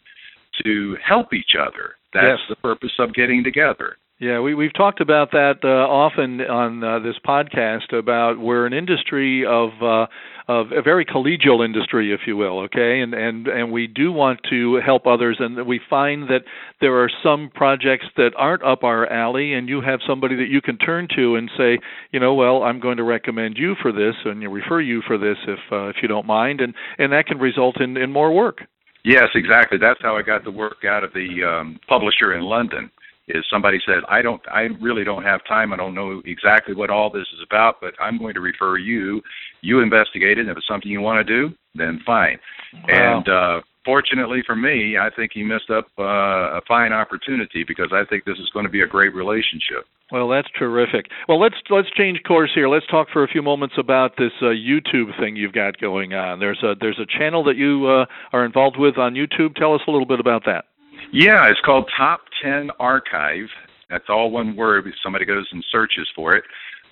to 0.65 0.97
help 1.07 1.33
each 1.33 1.57
other. 1.59 1.95
That's 2.13 2.39
yes. 2.39 2.39
the 2.49 2.57
purpose 2.57 2.93
of 2.99 3.13
getting 3.15 3.43
together. 3.43 3.97
Yeah, 4.21 4.41
we 4.41 4.55
we've 4.55 4.73
talked 4.73 5.01
about 5.01 5.33
that 5.33 5.59
uh, 5.65 5.69
often 5.69 6.41
on 6.41 6.85
uh, 6.85 7.01
this 7.01 7.17
podcast 7.27 7.93
about 7.93 8.39
we're 8.39 8.65
an 8.65 8.73
industry 8.73 9.45
of 9.45 9.71
uh, 9.83 10.07
of 10.47 10.73
a 10.73 10.83
very 10.83 11.05
collegial 11.07 11.65
industry, 11.65 12.13
if 12.13 12.21
you 12.27 12.37
will. 12.37 12.61
Okay, 12.61 13.01
and 13.01 13.15
and 13.15 13.47
and 13.47 13.73
we 13.73 13.87
do 13.87 14.13
want 14.13 14.41
to 14.51 14.81
help 14.85 15.07
others, 15.07 15.37
and 15.41 15.67
we 15.67 15.81
find 15.89 16.29
that 16.29 16.43
there 16.81 17.03
are 17.03 17.11
some 17.23 17.51
projects 17.55 18.07
that 18.17 18.31
aren't 18.37 18.63
up 18.63 18.85
our 18.85 19.11
alley, 19.11 19.55
and 19.55 19.69
you 19.69 19.81
have 19.81 20.01
somebody 20.07 20.37
that 20.37 20.49
you 20.49 20.61
can 20.61 20.77
turn 20.77 21.09
to 21.17 21.37
and 21.37 21.51
say, 21.57 21.79
you 22.13 22.21
know, 22.21 22.35
well, 22.35 22.63
I'm 22.63 22.81
going 22.81 22.99
to 22.99 23.05
recommend 23.05 23.57
you 23.57 23.75
for 23.81 23.93
this, 23.93 24.15
and 24.25 24.43
you 24.43 24.51
refer 24.51 24.81
you 24.81 25.03
for 25.07 25.17
this 25.17 25.39
if 25.47 25.61
uh, 25.73 25.89
if 25.89 25.97
you 26.03 26.09
don't 26.09 26.27
mind, 26.27 26.61
and 26.61 26.75
and 26.99 27.13
that 27.13 27.27
can 27.27 27.39
result 27.39 27.81
in 27.81 27.97
in 27.97 28.13
more 28.13 28.33
work. 28.33 28.59
Yes, 29.05 29.29
exactly. 29.35 29.79
That's 29.79 30.01
how 30.01 30.17
I 30.17 30.23
got 30.23 30.45
the 30.45 30.51
work 30.51 30.85
out 30.89 31.05
of 31.05 31.13
the 31.13 31.45
um, 31.45 31.79
publisher 31.89 32.35
in 32.35 32.43
London 32.43 32.91
is 33.29 33.45
somebody 33.51 33.79
said, 33.87 34.03
I 34.09 34.23
don't, 34.23 34.41
I 34.51 34.69
really 34.81 35.05
don't 35.05 35.23
have 35.23 35.41
time. 35.47 35.73
I 35.73 35.77
don't 35.77 35.95
know 35.95 36.23
exactly 36.25 36.75
what 36.75 36.91
all 36.91 37.11
this 37.11 37.27
is 37.33 37.41
about, 37.47 37.81
but 37.81 37.95
I'm 38.01 38.19
going 38.19 38.35
to 38.35 38.41
refer 38.41 38.77
you. 38.79 39.23
You 39.63 39.81
investigate 39.81 40.39
it. 40.39 40.43
And 40.43 40.51
if 40.51 40.57
it's 40.57 40.69
something 40.69 40.91
you 40.91 41.01
want 41.01 41.27
to 41.27 41.49
do, 41.49 41.55
then 41.75 42.01
fine. 42.05 42.39
Wow. 42.73 43.19
And 43.19 43.29
uh, 43.29 43.61
fortunately 43.85 44.43
for 44.47 44.57
me, 44.57 44.97
I 44.99 45.09
think 45.15 45.33
he 45.35 45.43
missed 45.43 45.71
up 45.71 45.87
uh, 45.99 46.59
a 46.59 46.61
fine 46.67 46.93
opportunity 46.93 47.65
because 47.67 47.93
I 47.93 48.05
think 48.09 48.25
this 48.25 48.39
is 48.39 48.51
going 48.53 48.65
to 48.65 48.71
be 48.71 48.83
a 48.83 48.87
great 48.87 49.15
relationship. 49.15 49.87
Well, 50.13 50.29
that's 50.29 50.49
terrific. 50.59 51.07
Well, 51.29 51.41
let's 51.41 51.57
let's 51.71 51.91
change 51.97 52.21
course 52.29 52.51
here. 52.55 52.69
Let's 52.69 52.87
talk 52.89 53.09
for 53.11 53.25
a 53.25 53.29
few 53.29 53.43
moments 53.43 53.77
about 53.79 54.13
this 54.19 54.33
uh, 54.43 54.47
YouTube 54.47 55.19
thing 55.19 55.35
you've 55.35 55.55
got 55.55 55.81
going 55.81 56.13
on. 56.13 56.41
There's 56.41 56.63
a 56.63 56.75
there's 56.79 57.01
a 57.01 57.07
channel 57.07 57.43
that 57.45 57.57
you 57.57 57.87
uh, 57.87 58.05
are 58.33 58.45
involved 58.45 58.77
with 58.79 58.99
on 58.99 59.15
YouTube. 59.15 59.57
Tell 59.57 59.75
us 59.75 59.81
a 59.89 59.91
little 59.91 60.07
bit 60.07 60.21
about 60.21 60.45
that. 60.45 60.67
Yeah, 61.13 61.49
it's 61.49 61.61
called 61.65 61.91
Top 61.97 62.21
10 62.43 62.71
Archive. 62.81 63.49
That's 63.91 64.05
all 64.09 64.31
one 64.31 64.57
word 64.57 64.87
if 64.87 64.95
somebody 65.03 65.25
goes 65.25 65.47
and 65.53 65.65
searches 65.71 66.09
for 66.17 66.35
it. 66.35 66.45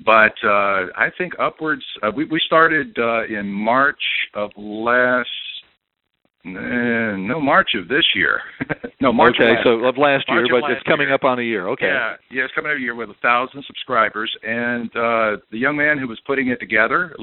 But 0.04 0.34
uh, 0.44 0.86
I 0.96 1.10
think 1.16 1.34
upwards, 1.38 1.84
uh, 2.02 2.10
we, 2.14 2.24
we 2.24 2.40
started 2.44 2.96
uh, 2.98 3.24
in 3.26 3.46
March 3.46 4.02
of 4.34 4.50
last 4.56 5.28
Uh, 6.44 7.14
no, 7.16 7.40
March 7.40 7.70
of 7.76 7.86
this 7.88 8.04
year. 8.16 8.40
no, 9.00 9.12
March. 9.12 9.36
Okay, 9.38 9.50
of 9.50 9.56
last, 9.56 9.64
so 9.64 9.70
of 9.86 9.96
last 9.96 10.24
year, 10.28 10.40
March 10.40 10.50
but 10.50 10.62
last 10.62 10.72
it's 10.78 10.82
coming 10.88 11.06
year. 11.06 11.14
up 11.14 11.22
on 11.22 11.38
a 11.38 11.42
year. 11.42 11.68
Okay. 11.68 11.86
Yeah, 11.86 12.16
yeah, 12.32 12.42
it's 12.44 12.54
coming 12.54 12.72
up 12.72 12.78
a 12.78 12.80
year 12.80 12.96
with 12.96 13.10
a 13.10 13.18
thousand 13.22 13.62
subscribers, 13.64 14.34
and 14.42 14.90
uh, 14.96 15.36
the 15.52 15.58
young 15.58 15.76
man 15.76 15.98
who 15.98 16.08
was 16.08 16.18
putting 16.26 16.48
it 16.48 16.58
together, 16.58 17.14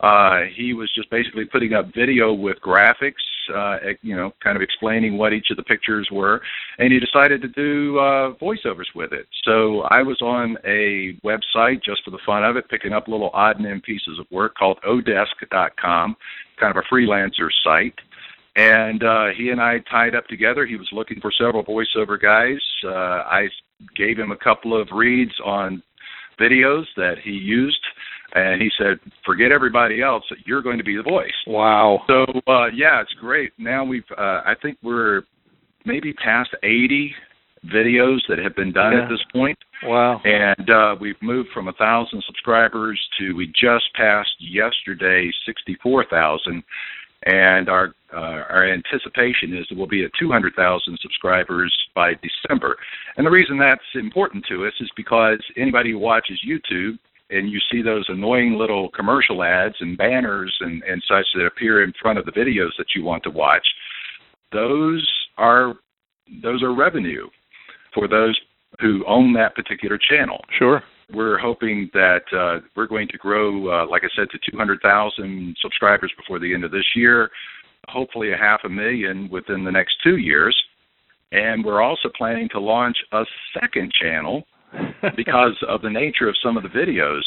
uh, 0.00 0.40
he 0.56 0.72
was 0.72 0.90
just 0.94 1.10
basically 1.10 1.44
putting 1.44 1.74
up 1.74 1.92
video 1.94 2.32
with 2.32 2.56
graphics, 2.64 3.20
uh, 3.54 3.76
you 4.02 4.16
know, 4.16 4.32
kind 4.42 4.56
of 4.56 4.62
explaining 4.62 5.18
what 5.18 5.32
each 5.32 5.48
of 5.50 5.56
the 5.56 5.62
pictures 5.62 6.08
were, 6.10 6.40
and 6.78 6.92
he 6.92 7.00
decided 7.00 7.42
to 7.42 7.48
do 7.48 7.98
uh, 7.98 8.34
voiceovers 8.34 8.88
with 8.94 9.12
it. 9.12 9.26
So 9.44 9.82
I 9.90 10.02
was 10.02 10.20
on 10.22 10.56
a 10.64 11.16
website 11.24 11.82
just 11.84 12.04
for 12.04 12.10
the 12.10 12.18
fun 12.24 12.44
of 12.44 12.56
it, 12.56 12.68
picking 12.68 12.92
up 12.92 13.08
little 13.08 13.30
odd 13.34 13.58
and 13.58 13.66
end 13.66 13.82
pieces 13.82 14.18
of 14.18 14.26
work 14.30 14.54
called 14.56 14.78
Odesk.com, 14.86 16.16
kind 16.58 16.76
of 16.76 16.82
a 16.82 16.94
freelancer 16.94 17.48
site. 17.64 17.94
And 18.56 19.02
uh, 19.04 19.26
he 19.36 19.50
and 19.50 19.60
I 19.60 19.78
tied 19.90 20.14
up 20.14 20.26
together. 20.26 20.66
He 20.66 20.76
was 20.76 20.88
looking 20.92 21.20
for 21.20 21.32
several 21.36 21.64
voiceover 21.64 22.20
guys. 22.20 22.60
Uh, 22.84 23.22
I 23.24 23.48
gave 23.96 24.18
him 24.18 24.32
a 24.32 24.36
couple 24.36 24.78
of 24.78 24.88
reads 24.92 25.32
on 25.44 25.82
videos 26.40 26.84
that 26.96 27.16
he 27.22 27.30
used, 27.30 27.80
and 28.34 28.60
he 28.60 28.70
said, 28.78 28.98
"Forget 29.24 29.52
everybody 29.52 30.02
else. 30.02 30.24
You're 30.44 30.62
going 30.62 30.78
to 30.78 30.84
be 30.84 30.96
the 30.96 31.02
voice." 31.02 31.32
Wow. 31.46 32.02
So 32.08 32.24
uh, 32.46 32.66
yeah, 32.74 33.00
it's 33.00 33.12
great. 33.14 33.52
Now 33.58 33.84
we've, 33.84 34.04
uh, 34.16 34.42
I 34.44 34.54
think 34.62 34.78
we're 34.82 35.22
maybe 35.84 36.12
past 36.12 36.50
80 36.62 37.14
videos 37.66 38.20
that 38.28 38.38
have 38.38 38.54
been 38.56 38.72
done 38.72 38.92
Yeah. 38.94 39.02
at 39.02 39.08
this 39.10 39.22
point, 39.32 39.58
Wow. 39.82 40.20
and 40.24 40.70
uh, 40.70 40.96
we've 40.98 41.20
moved 41.20 41.50
from 41.52 41.68
a 41.68 41.72
thousand 41.74 42.22
subscribers 42.26 42.98
to 43.18 43.34
we 43.34 43.48
just 43.48 43.92
passed 43.94 44.34
yesterday 44.38 45.30
64,000, 45.44 46.62
and 47.26 47.68
our 47.68 47.94
uh, 48.12 48.42
our 48.50 48.64
anticipation 48.66 49.54
is 49.56 49.66
that 49.68 49.78
we'll 49.78 49.86
be 49.86 50.04
at 50.04 50.10
200,000 50.18 50.98
subscribers 51.00 51.72
by 51.94 52.14
December. 52.14 52.76
And 53.16 53.24
the 53.26 53.30
reason 53.30 53.56
that's 53.56 53.80
important 53.94 54.44
to 54.48 54.66
us 54.66 54.72
is 54.80 54.90
because 54.96 55.38
anybody 55.56 55.92
who 55.92 55.98
watches 55.98 56.40
YouTube 56.44 56.98
and 57.30 57.50
you 57.50 57.58
see 57.70 57.82
those 57.82 58.04
annoying 58.08 58.54
little 58.54 58.90
commercial 58.90 59.42
ads 59.42 59.76
and 59.80 59.96
banners 59.96 60.54
and, 60.60 60.82
and 60.82 61.02
such 61.08 61.26
that 61.34 61.46
appear 61.46 61.82
in 61.82 61.92
front 62.00 62.18
of 62.18 62.24
the 62.24 62.32
videos 62.32 62.70
that 62.78 62.94
you 62.94 63.04
want 63.04 63.22
to 63.22 63.30
watch, 63.30 63.66
those 64.52 65.08
are 65.38 65.74
those 66.42 66.62
are 66.62 66.74
revenue 66.74 67.28
for 67.94 68.06
those 68.06 68.38
who 68.80 69.04
own 69.06 69.32
that 69.32 69.54
particular 69.54 69.98
channel. 69.98 70.44
Sure. 70.58 70.82
We're 71.12 71.38
hoping 71.38 71.90
that 71.92 72.22
uh, 72.32 72.64
we're 72.76 72.86
going 72.86 73.08
to 73.08 73.18
grow, 73.18 73.82
uh, 73.82 73.86
like 73.88 74.02
I 74.04 74.08
said, 74.14 74.28
to 74.30 74.38
200,000 74.52 75.56
subscribers 75.60 76.12
before 76.16 76.38
the 76.38 76.54
end 76.54 76.62
of 76.62 76.70
this 76.70 76.84
year, 76.94 77.30
hopefully 77.88 78.32
a 78.32 78.36
half 78.36 78.60
a 78.64 78.68
million 78.68 79.28
within 79.28 79.64
the 79.64 79.72
next 79.72 79.96
two 80.04 80.18
years. 80.18 80.56
And 81.32 81.64
we're 81.64 81.82
also 81.82 82.08
planning 82.16 82.48
to 82.50 82.60
launch 82.60 82.96
a 83.12 83.24
second 83.60 83.92
channel 84.00 84.44
because 85.16 85.56
of 85.68 85.82
the 85.82 85.90
nature 85.90 86.28
of 86.28 86.36
some 86.42 86.56
of 86.56 86.62
the 86.62 86.68
videos. 86.68 87.22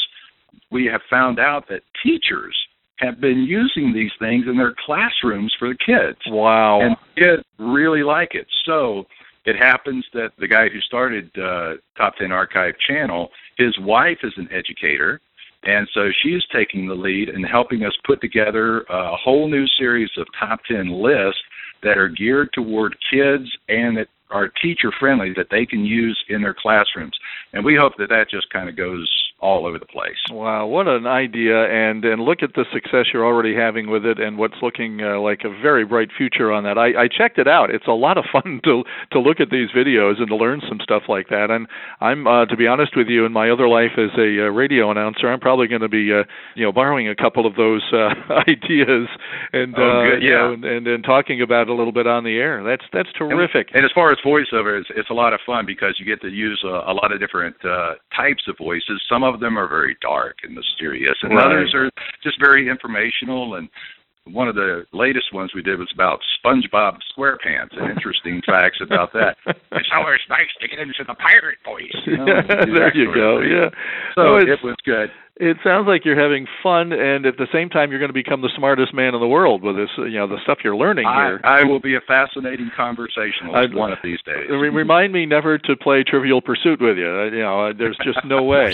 We 0.70 0.86
have 0.86 1.00
found 1.10 1.38
out 1.38 1.68
that 1.68 1.82
teachers 2.02 2.56
have 2.98 3.20
been 3.20 3.42
using 3.42 3.92
these 3.92 4.12
things 4.18 4.44
in 4.48 4.56
their 4.56 4.74
classrooms 4.86 5.52
for 5.58 5.68
the 5.68 5.76
kids 5.84 6.18
Wow. 6.28 6.80
and 6.80 6.96
kids 7.16 7.42
really 7.58 8.02
like 8.02 8.34
it. 8.34 8.46
So 8.64 9.04
it 9.44 9.56
happens 9.56 10.04
that 10.14 10.30
the 10.38 10.46
guy 10.48 10.68
who 10.68 10.80
started 10.80 11.30
uh, 11.36 11.74
Top 11.96 12.14
10 12.16 12.30
Archive 12.32 12.74
channel, 12.86 13.30
his 13.58 13.76
wife 13.80 14.18
is 14.22 14.32
an 14.36 14.48
educator, 14.52 15.20
and 15.64 15.88
so 15.92 16.08
she's 16.22 16.42
taking 16.54 16.86
the 16.86 16.94
lead 16.94 17.30
and 17.30 17.44
helping 17.44 17.84
us 17.84 17.92
put 18.06 18.20
together 18.20 18.82
a 18.82 19.16
whole 19.16 19.48
new 19.48 19.66
series 19.78 20.10
of 20.16 20.26
Top 20.38 20.60
10 20.70 20.90
lists 20.90 21.40
that 21.82 21.98
are 21.98 22.08
geared 22.08 22.50
toward 22.52 22.96
kids 23.12 23.44
and 23.68 23.96
that 23.96 24.08
are 24.34 24.50
teacher 24.60 24.92
friendly 24.98 25.32
that 25.36 25.46
they 25.50 25.64
can 25.64 25.84
use 25.84 26.22
in 26.28 26.42
their 26.42 26.56
classrooms. 26.60 27.16
And 27.52 27.64
we 27.64 27.76
hope 27.76 27.92
that 27.98 28.08
that 28.08 28.26
just 28.28 28.50
kind 28.50 28.68
of 28.68 28.76
goes 28.76 29.08
all 29.40 29.66
over 29.66 29.78
the 29.78 29.86
place. 29.86 30.16
Wow, 30.30 30.66
what 30.66 30.88
an 30.88 31.06
idea! 31.06 31.64
And 31.68 32.04
and 32.04 32.22
look 32.22 32.42
at 32.42 32.54
the 32.54 32.64
success 32.72 33.06
you're 33.12 33.26
already 33.26 33.54
having 33.54 33.90
with 33.90 34.04
it, 34.06 34.18
and 34.18 34.38
what's 34.38 34.54
looking 34.62 35.02
uh, 35.02 35.20
like 35.20 35.40
a 35.44 35.50
very 35.50 35.84
bright 35.84 36.08
future 36.16 36.50
on 36.52 36.64
that. 36.64 36.78
I, 36.78 37.04
I 37.04 37.08
checked 37.08 37.38
it 37.38 37.48
out. 37.48 37.70
It's 37.70 37.86
a 37.86 37.92
lot 37.92 38.16
of 38.16 38.24
fun 38.32 38.60
to 38.64 38.84
to 39.12 39.20
look 39.20 39.40
at 39.40 39.50
these 39.50 39.68
videos 39.76 40.18
and 40.18 40.28
to 40.28 40.36
learn 40.36 40.62
some 40.68 40.78
stuff 40.82 41.02
like 41.08 41.28
that. 41.28 41.50
And 41.50 41.66
I'm, 42.00 42.26
uh, 42.26 42.46
to 42.46 42.56
be 42.56 42.66
honest 42.66 42.96
with 42.96 43.08
you, 43.08 43.26
in 43.26 43.32
my 43.32 43.50
other 43.50 43.68
life 43.68 43.92
as 43.98 44.10
a 44.18 44.46
uh, 44.46 44.50
radio 44.50 44.90
announcer, 44.90 45.28
I'm 45.28 45.40
probably 45.40 45.66
going 45.66 45.82
to 45.82 45.88
be, 45.88 46.12
uh, 46.12 46.24
you 46.54 46.64
know, 46.64 46.72
borrowing 46.72 47.08
a 47.08 47.16
couple 47.16 47.46
of 47.46 47.56
those 47.56 47.82
uh, 47.92 48.14
ideas 48.48 49.08
and 49.52 49.74
Oh, 49.76 49.82
uh, 49.82 50.04
good, 50.14 50.22
you 50.22 50.30
know, 50.30 50.48
yeah. 50.48 50.54
and, 50.54 50.64
and 50.64 50.86
and 50.86 51.04
talking 51.04 51.42
about 51.42 51.62
it 51.62 51.68
a 51.68 51.74
little 51.74 51.92
bit 51.92 52.06
on 52.06 52.22
the 52.24 52.36
air. 52.38 52.62
That's 52.62 52.84
that's 52.92 53.08
terrific. 53.18 53.68
And 53.74 53.84
as 53.84 53.90
far 53.94 54.12
as 54.12 54.18
voiceover, 54.24 54.78
it's, 54.80 54.88
it's 54.96 55.10
a 55.10 55.14
lot 55.14 55.32
of 55.34 55.40
fun 55.44 55.66
because 55.66 55.96
you 55.98 56.06
get 56.06 56.20
to 56.22 56.28
use 56.28 56.62
a, 56.64 56.68
a 56.90 56.94
lot 56.94 57.12
of 57.12 57.18
different 57.20 57.56
uh, 57.64 57.94
types 58.16 58.44
of 58.48 58.56
voices. 58.56 59.02
Some 59.10 59.23
of 59.24 59.40
them 59.40 59.58
are 59.58 59.68
very 59.68 59.96
dark 60.00 60.38
and 60.42 60.54
mysterious, 60.54 61.16
and 61.22 61.34
Right. 61.34 61.46
others 61.46 61.74
are 61.74 61.90
just 62.22 62.38
very 62.40 62.68
informational. 62.68 63.56
And 63.56 63.68
one 64.26 64.48
of 64.48 64.54
the 64.54 64.86
latest 64.92 65.32
ones 65.34 65.52
we 65.54 65.62
did 65.62 65.78
was 65.78 65.90
about 65.92 66.20
SpongeBob 66.44 66.98
SquarePants 67.16 67.76
and 67.76 67.90
interesting 67.90 68.40
facts 68.46 68.78
about 68.80 69.12
that. 69.12 69.36
It's 69.46 69.88
always 69.94 70.20
nice 70.30 70.48
to 70.60 70.68
get 70.68 70.78
into 70.78 71.04
the 71.06 71.14
pirate 71.14 71.58
voice. 71.64 71.90
You 72.06 72.16
know, 72.18 72.42
there 72.46 72.96
you 72.96 73.12
go. 73.14 73.40
Yeah. 73.40 73.70
So 74.14 74.22
No, 74.22 74.36
it 74.38 74.62
was 74.62 74.76
good. 74.84 75.10
It 75.36 75.56
sounds 75.64 75.88
like 75.88 76.04
you're 76.04 76.20
having 76.20 76.46
fun, 76.62 76.92
and 76.92 77.26
at 77.26 77.38
the 77.38 77.48
same 77.52 77.68
time, 77.68 77.90
you're 77.90 77.98
going 77.98 78.08
to 78.08 78.12
become 78.14 78.40
the 78.40 78.52
smartest 78.56 78.94
man 78.94 79.14
in 79.14 79.20
the 79.20 79.26
world 79.26 79.62
with 79.64 79.74
this. 79.74 79.90
You 79.98 80.10
know, 80.10 80.28
the 80.28 80.38
stuff 80.44 80.58
you're 80.62 80.76
learning 80.76 81.06
I, 81.06 81.26
here. 81.26 81.40
I 81.42 81.64
will 81.64 81.80
be 81.80 81.96
a 81.96 82.00
fascinating 82.00 82.70
conversationalist 82.76 83.56
I'd- 83.56 83.74
one 83.74 83.92
of 83.92 83.98
these 84.04 84.22
days. 84.22 84.48
Re- 84.48 84.68
remind 84.68 85.12
me 85.12 85.26
never 85.26 85.58
to 85.58 85.76
play 85.76 86.04
Trivial 86.04 86.40
Pursuit 86.40 86.80
with 86.80 86.96
you. 86.98 87.08
Uh, 87.08 87.24
You 87.24 87.40
know, 87.42 87.66
uh, 87.66 87.72
there's 87.76 87.98
just 88.04 88.24
no 88.24 88.44
way. 88.44 88.72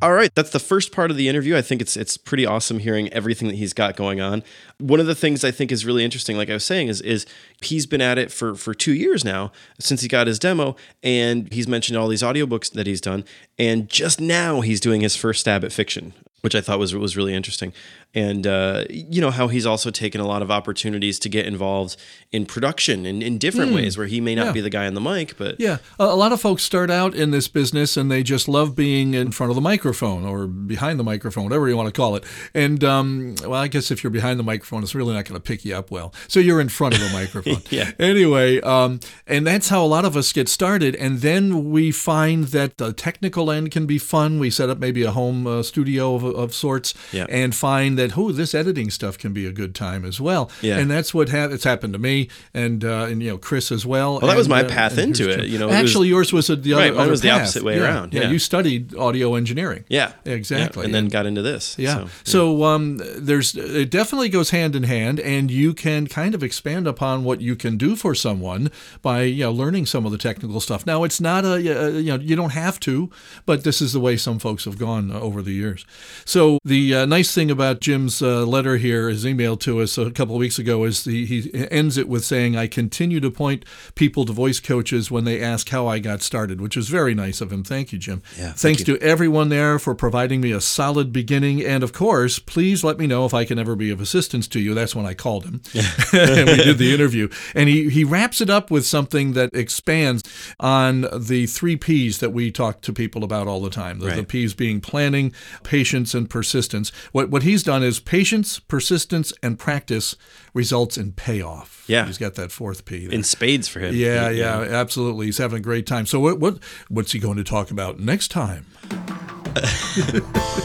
All 0.00 0.12
right, 0.12 0.32
that's 0.32 0.50
the 0.50 0.60
first 0.60 0.92
part 0.92 1.10
of 1.10 1.16
the 1.16 1.28
interview. 1.28 1.56
I 1.56 1.62
think 1.62 1.80
it's 1.80 1.96
it's 1.96 2.16
pretty 2.16 2.46
awesome 2.46 2.78
hearing 2.78 3.12
everything 3.12 3.48
that 3.48 3.56
he's 3.56 3.72
got 3.72 3.96
going 3.96 4.20
on. 4.20 4.44
One 4.78 5.00
of 5.00 5.06
the 5.06 5.14
things 5.14 5.42
I 5.42 5.50
think 5.50 5.72
is 5.72 5.84
really 5.84 6.04
interesting, 6.04 6.36
like 6.36 6.48
I 6.48 6.52
was 6.52 6.62
saying, 6.62 6.86
is 6.86 7.00
is 7.00 7.26
he's 7.62 7.84
been 7.84 8.00
at 8.00 8.16
it 8.16 8.30
for 8.30 8.54
for 8.54 8.74
two 8.74 8.92
years 8.94 9.24
now 9.24 9.50
since 9.80 10.02
he 10.02 10.08
got 10.08 10.28
his 10.28 10.38
demo, 10.38 10.76
and 11.02 11.52
he's 11.52 11.66
mentioned 11.66 11.98
all 11.98 12.06
these 12.06 12.22
audiobooks 12.22 12.70
that 12.74 12.86
he's 12.86 13.00
done, 13.00 13.24
and 13.58 13.88
just 13.88 14.20
now 14.20 14.60
he's 14.60 14.78
doing 14.78 15.00
his 15.00 15.16
first 15.16 15.40
stab 15.40 15.64
at 15.64 15.72
fiction, 15.72 16.12
which 16.40 16.54
I 16.54 16.60
thought 16.60 16.78
was 16.78 16.94
was 16.94 17.16
really 17.16 17.34
interesting. 17.34 17.72
And 18.14 18.46
uh, 18.46 18.84
you 18.88 19.20
know 19.20 19.30
how 19.30 19.48
he's 19.48 19.66
also 19.66 19.90
taken 19.90 20.20
a 20.20 20.26
lot 20.26 20.40
of 20.40 20.50
opportunities 20.50 21.18
to 21.20 21.28
get 21.28 21.44
involved 21.46 21.96
in 22.32 22.46
production 22.46 23.04
in, 23.04 23.20
in 23.22 23.36
different 23.38 23.72
ways, 23.74 23.98
where 23.98 24.06
he 24.06 24.20
may 24.20 24.34
not 24.34 24.46
Yeah. 24.46 24.52
be 24.52 24.60
the 24.62 24.70
guy 24.70 24.86
on 24.86 24.94
the 24.94 25.00
mic, 25.00 25.36
but 25.36 25.60
Yeah, 25.60 25.78
a, 25.98 26.04
a 26.04 26.16
lot 26.16 26.32
of 26.32 26.40
folks 26.40 26.62
start 26.62 26.90
out 26.90 27.14
in 27.14 27.32
this 27.32 27.48
business 27.48 27.96
and 27.98 28.10
they 28.10 28.22
just 28.22 28.48
love 28.48 28.74
being 28.74 29.12
in 29.14 29.30
front 29.32 29.50
of 29.50 29.56
the 29.56 29.60
microphone 29.60 30.24
or 30.24 30.46
behind 30.46 30.98
the 30.98 31.04
microphone, 31.04 31.44
whatever 31.44 31.68
you 31.68 31.76
want 31.76 31.86
to 31.88 31.92
call 31.92 32.16
it. 32.16 32.24
And 32.54 32.82
um, 32.82 33.34
well, 33.42 33.54
I 33.60 33.68
guess 33.68 33.90
if 33.90 34.02
you're 34.02 34.10
behind 34.10 34.38
the 34.40 34.44
microphone, 34.44 34.82
it's 34.82 34.94
really 34.94 35.12
not 35.14 35.26
going 35.26 35.38
to 35.38 35.44
pick 35.46 35.64
you 35.66 35.74
up 35.76 35.90
well. 35.90 36.14
So 36.28 36.40
you're 36.40 36.60
in 36.60 36.68
front 36.70 36.94
of 36.94 37.00
the 37.00 37.10
microphone. 37.10 37.62
Yeah. 37.70 37.90
Anyway, 37.98 38.60
um, 38.62 39.00
and 39.26 39.46
that's 39.46 39.68
how 39.68 39.84
a 39.84 39.86
lot 39.86 40.04
of 40.06 40.16
us 40.16 40.32
get 40.32 40.48
started. 40.48 40.94
And 40.96 41.18
then 41.20 41.70
we 41.70 41.90
find 41.92 42.44
that 42.46 42.78
the 42.78 42.92
technical 42.94 43.50
end 43.50 43.70
can 43.70 43.84
be 43.86 43.98
fun. 43.98 44.38
We 44.38 44.48
set 44.50 44.70
up 44.70 44.78
maybe 44.78 45.02
a 45.02 45.10
home 45.10 45.46
uh, 45.46 45.62
studio 45.62 46.27
of, 46.36 46.54
sorts 46.54 46.94
Yeah. 47.12 47.26
and 47.28 47.54
find 47.54 47.98
that, 47.98 48.16
oh, 48.18 48.32
this 48.32 48.54
editing 48.54 48.90
stuff 48.90 49.18
can 49.18 49.32
be 49.32 49.46
a 49.46 49.52
good 49.52 49.74
time 49.74 50.04
as 50.04 50.20
well. 50.20 50.50
Yeah. 50.62 50.78
And 50.78 50.90
that's 50.90 51.12
what 51.14 51.28
ha- 51.30 51.48
it's 51.50 51.64
happened 51.64 51.92
to 51.94 51.98
me 51.98 52.28
and 52.54 52.84
uh, 52.84 53.06
and 53.10 53.22
you 53.22 53.30
know 53.30 53.38
Chris 53.38 53.70
as 53.72 53.84
well. 53.86 54.18
Well, 54.18 54.28
that 54.28 54.36
was 54.36 54.48
my 54.48 54.62
uh, 54.62 54.68
path 54.68 54.98
into 54.98 55.28
it, 55.30 55.46
you 55.48 55.58
know, 55.58 55.66
it 55.66 55.72
was- 55.72 55.76
actually, 55.76 56.08
yours 56.08 56.32
was 56.32 56.50
a, 56.50 56.56
the 56.56 56.72
other. 56.74 56.82
Right, 56.82 56.92
mine 56.92 57.00
other 57.02 57.10
was 57.10 57.20
the 57.20 57.30
opposite 57.30 57.62
way 57.62 57.76
Yeah, 57.76 57.84
around, 57.84 58.14
yeah. 58.14 58.30
you 58.30 58.38
studied 58.38 58.94
audio 58.96 59.34
engineering. 59.34 59.84
yeah, 59.88 60.12
exactly. 60.24 60.84
and 60.84 60.94
then 60.94 61.08
got 61.08 61.26
into 61.26 61.42
this. 61.42 61.76
Yeah. 61.78 61.94
so, 62.04 62.08
So, 62.24 62.64
um, 62.64 63.00
there's 63.16 63.54
it 63.56 63.90
definitely 63.90 64.28
goes 64.28 64.50
hand 64.50 64.74
in 64.76 64.82
hand, 64.84 65.20
and 65.20 65.50
you 65.50 65.74
can 65.74 66.06
kind 66.06 66.34
of 66.34 66.42
expand 66.42 66.86
upon 66.86 67.24
what 67.24 67.40
you 67.40 67.56
can 67.56 67.76
do 67.76 67.96
for 67.96 68.14
someone 68.14 68.70
by 69.02 69.22
you 69.22 69.44
know 69.44 69.52
learning 69.52 69.86
some 69.86 70.06
of 70.06 70.12
the 70.12 70.18
technical 70.18 70.60
stuff. 70.60 70.86
Now, 70.86 71.04
it's 71.04 71.20
not 71.20 71.44
a 71.44 71.52
uh, 71.54 71.88
you 71.88 72.16
know 72.16 72.22
you 72.22 72.36
don't 72.36 72.52
have 72.52 72.78
to, 72.80 73.10
but 73.46 73.64
this 73.64 73.80
is 73.80 73.92
the 73.92 74.00
way 74.00 74.16
some 74.16 74.38
folks 74.38 74.64
have 74.64 74.78
gone 74.78 75.10
over 75.10 75.42
the 75.42 75.52
years. 75.52 75.84
So 76.24 76.58
the 76.64 76.94
uh, 76.94 77.06
nice 77.06 77.34
thing 77.34 77.50
about 77.50 77.80
Jim's 77.80 78.22
uh, 78.22 78.46
letter 78.46 78.76
here, 78.76 79.08
his 79.08 79.26
email 79.26 79.56
to 79.58 79.80
us 79.80 79.98
a 79.98 80.10
couple 80.10 80.34
of 80.34 80.40
weeks 80.40 80.58
ago, 80.58 80.84
is 80.84 81.04
the, 81.04 81.26
he 81.26 81.50
ends 81.70 81.96
it 81.96 82.08
with 82.08 82.24
saying, 82.24 82.56
"I 82.56 82.66
continue 82.66 83.20
to 83.20 83.30
point 83.30 83.64
people 83.94 84.24
to 84.24 84.32
voice 84.32 84.60
coaches 84.60 85.10
when 85.10 85.24
they 85.24 85.42
ask 85.42 85.68
how 85.68 85.86
I 85.86 85.98
got 85.98 86.22
started," 86.22 86.60
which 86.60 86.76
is 86.76 86.88
very 86.88 87.14
nice 87.14 87.40
of 87.40 87.52
him. 87.52 87.64
Thank 87.64 87.92
you, 87.92 87.98
Jim. 87.98 88.22
Yeah, 88.38 88.52
thank 88.52 88.78
Thanks 88.78 88.84
to 88.84 88.98
everyone 88.98 89.48
there 89.48 89.78
for 89.78 89.94
providing 89.94 90.40
me 90.40 90.52
a 90.52 90.60
solid 90.60 91.12
beginning. 91.12 91.64
And 91.64 91.82
of 91.82 91.92
course, 91.92 92.38
please 92.38 92.84
let 92.84 92.98
me 92.98 93.06
know 93.06 93.24
if 93.24 93.34
I 93.34 93.44
can 93.44 93.58
ever 93.58 93.74
be 93.74 93.90
of 93.90 94.00
assistance 94.00 94.46
to 94.48 94.60
you. 94.60 94.74
That's 94.74 94.94
when 94.94 95.06
I 95.06 95.14
called 95.14 95.44
him 95.44 95.60
and 96.12 96.48
we 96.48 96.56
did 96.56 96.78
the 96.78 96.94
interview. 96.94 97.28
And 97.54 97.68
he, 97.68 97.88
he 97.90 98.04
wraps 98.04 98.40
it 98.40 98.50
up 98.50 98.70
with 98.70 98.86
something 98.86 99.32
that 99.32 99.50
expands 99.54 100.22
on 100.60 101.06
the 101.16 101.46
three 101.46 101.76
P's 101.76 102.18
that 102.18 102.30
we 102.30 102.50
talk 102.50 102.80
to 102.82 102.92
people 102.92 103.24
about 103.24 103.48
all 103.48 103.60
the 103.60 103.70
time. 103.70 103.98
The, 103.98 104.10
the 104.10 104.24
P's 104.24 104.54
being 104.54 104.80
planning, 104.80 105.32
patience, 105.62 106.07
patience, 106.08 106.14
and 106.14 106.30
persistence. 106.30 106.90
What 107.12 107.30
what 107.30 107.42
he's 107.42 107.62
done 107.62 107.82
is 107.82 108.00
patience, 108.00 108.58
persistence, 108.58 109.32
and 109.42 109.58
practice 109.58 110.16
results 110.54 110.96
in 110.96 111.12
payoff. 111.12 111.84
Yeah. 111.86 112.06
he's 112.06 112.18
got 112.18 112.34
that 112.34 112.52
fourth 112.52 112.84
P. 112.84 113.06
there. 113.06 113.14
In 113.14 113.22
spades 113.22 113.68
for 113.68 113.80
him. 113.80 113.94
yeah, 113.94 114.28
yeah, 114.30 114.60
absolutely. 114.60 115.26
He's 115.26 115.38
having 115.38 115.58
a 115.58 115.62
great 115.62 115.86
time. 115.86 116.06
So 116.06 116.20
what 116.20 116.38
what 116.38 116.58
what's 116.88 117.12
he 117.12 117.18
going 117.18 117.36
to 117.36 117.44
talk 117.44 117.70
about 117.70 117.98
next 117.98 118.28
time? 118.28 118.66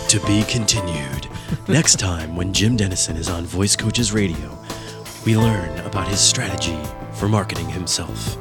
To 0.10 0.20
be 0.28 0.44
continued. 0.44 1.28
Next 1.68 1.98
time, 2.00 2.36
when 2.36 2.54
Jim 2.54 2.76
Dennison 2.78 3.16
is 3.18 3.28
on 3.30 3.46
Voice 3.46 3.76
Coaches 3.76 4.12
Radio, 4.14 4.56
we 5.26 5.36
learn 5.36 5.80
about 5.80 6.08
his 6.08 6.20
strategy 6.20 6.78
for 7.14 7.28
marketing 7.28 7.68
himself. 7.70 8.38